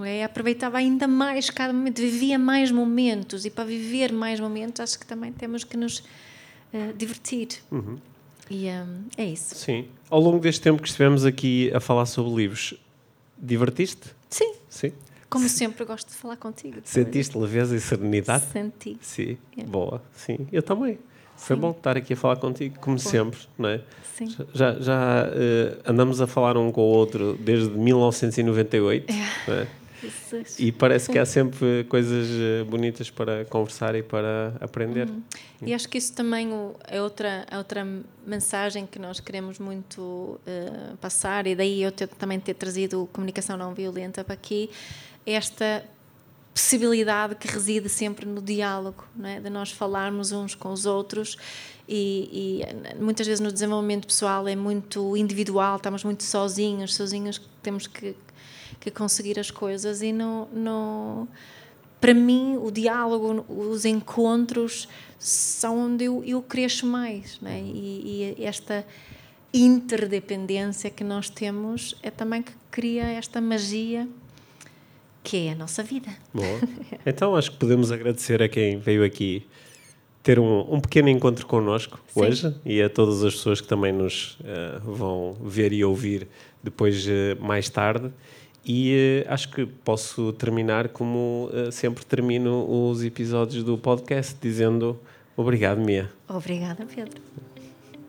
[0.02, 0.24] é?
[0.24, 3.44] aproveitava ainda mais cada momento vivia mais momentos.
[3.44, 7.48] E para viver mais momentos acho que também temos que nos uh, divertir.
[7.70, 7.98] Uhum.
[8.50, 9.54] e um, é isso.
[9.54, 9.86] Sim.
[10.10, 12.74] Ao longo deste tempo que estivemos aqui a falar sobre livros
[13.38, 14.08] divertiste?
[14.28, 14.54] Sim.
[14.68, 14.92] Sim
[15.28, 16.80] como sempre, gosto de falar contigo.
[16.84, 18.44] Sentiste leveza e serenidade?
[18.52, 18.98] Senti.
[19.00, 19.70] Sim, yeah.
[19.70, 20.02] boa.
[20.14, 20.98] Sim, eu também.
[21.36, 21.60] Foi Sim.
[21.60, 23.80] bom estar aqui a falar contigo, como sempre, não é?
[24.16, 24.34] Sim.
[24.54, 29.50] Já, já uh, andamos a falar um com o outro desde 1998, é.
[29.50, 29.68] não é?
[30.58, 35.08] E parece que há sempre coisas eh, bonitas para conversar e para aprender.
[35.08, 35.22] Uhum.
[35.62, 36.50] E acho que isso também
[36.86, 37.86] é outra, é outra
[38.26, 43.56] mensagem que nós queremos muito uh, passar, e daí eu ter, também ter trazido comunicação
[43.56, 44.68] não violenta para aqui,
[45.26, 45.84] esta
[46.54, 49.40] possibilidade que reside sempre no diálogo, é?
[49.40, 51.36] de nós falarmos uns com os outros
[51.88, 57.88] e, e, muitas vezes no desenvolvimento pessoal é muito individual, estamos muito sozinhos, sozinhos temos
[57.88, 58.14] que,
[58.78, 61.26] que conseguir as coisas e no, no,
[62.00, 67.58] para mim o diálogo, os encontros são onde eu, eu cresço mais é?
[67.58, 68.86] e, e esta
[69.52, 74.08] interdependência que nós temos é também que cria esta magia
[75.24, 76.10] que é a nossa vida.
[77.04, 79.44] Então acho que podemos agradecer a quem veio aqui
[80.22, 82.20] ter um, um pequeno encontro connosco Sim.
[82.20, 86.28] hoje e a todas as pessoas que também nos uh, vão ver e ouvir
[86.62, 87.10] depois uh,
[87.40, 88.10] mais tarde.
[88.64, 94.98] E uh, acho que posso terminar como sempre termino os episódios do podcast, dizendo
[95.36, 96.10] obrigado, Mia.
[96.28, 97.20] Obrigada, Pedro.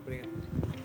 [0.02, 0.75] Obrigado.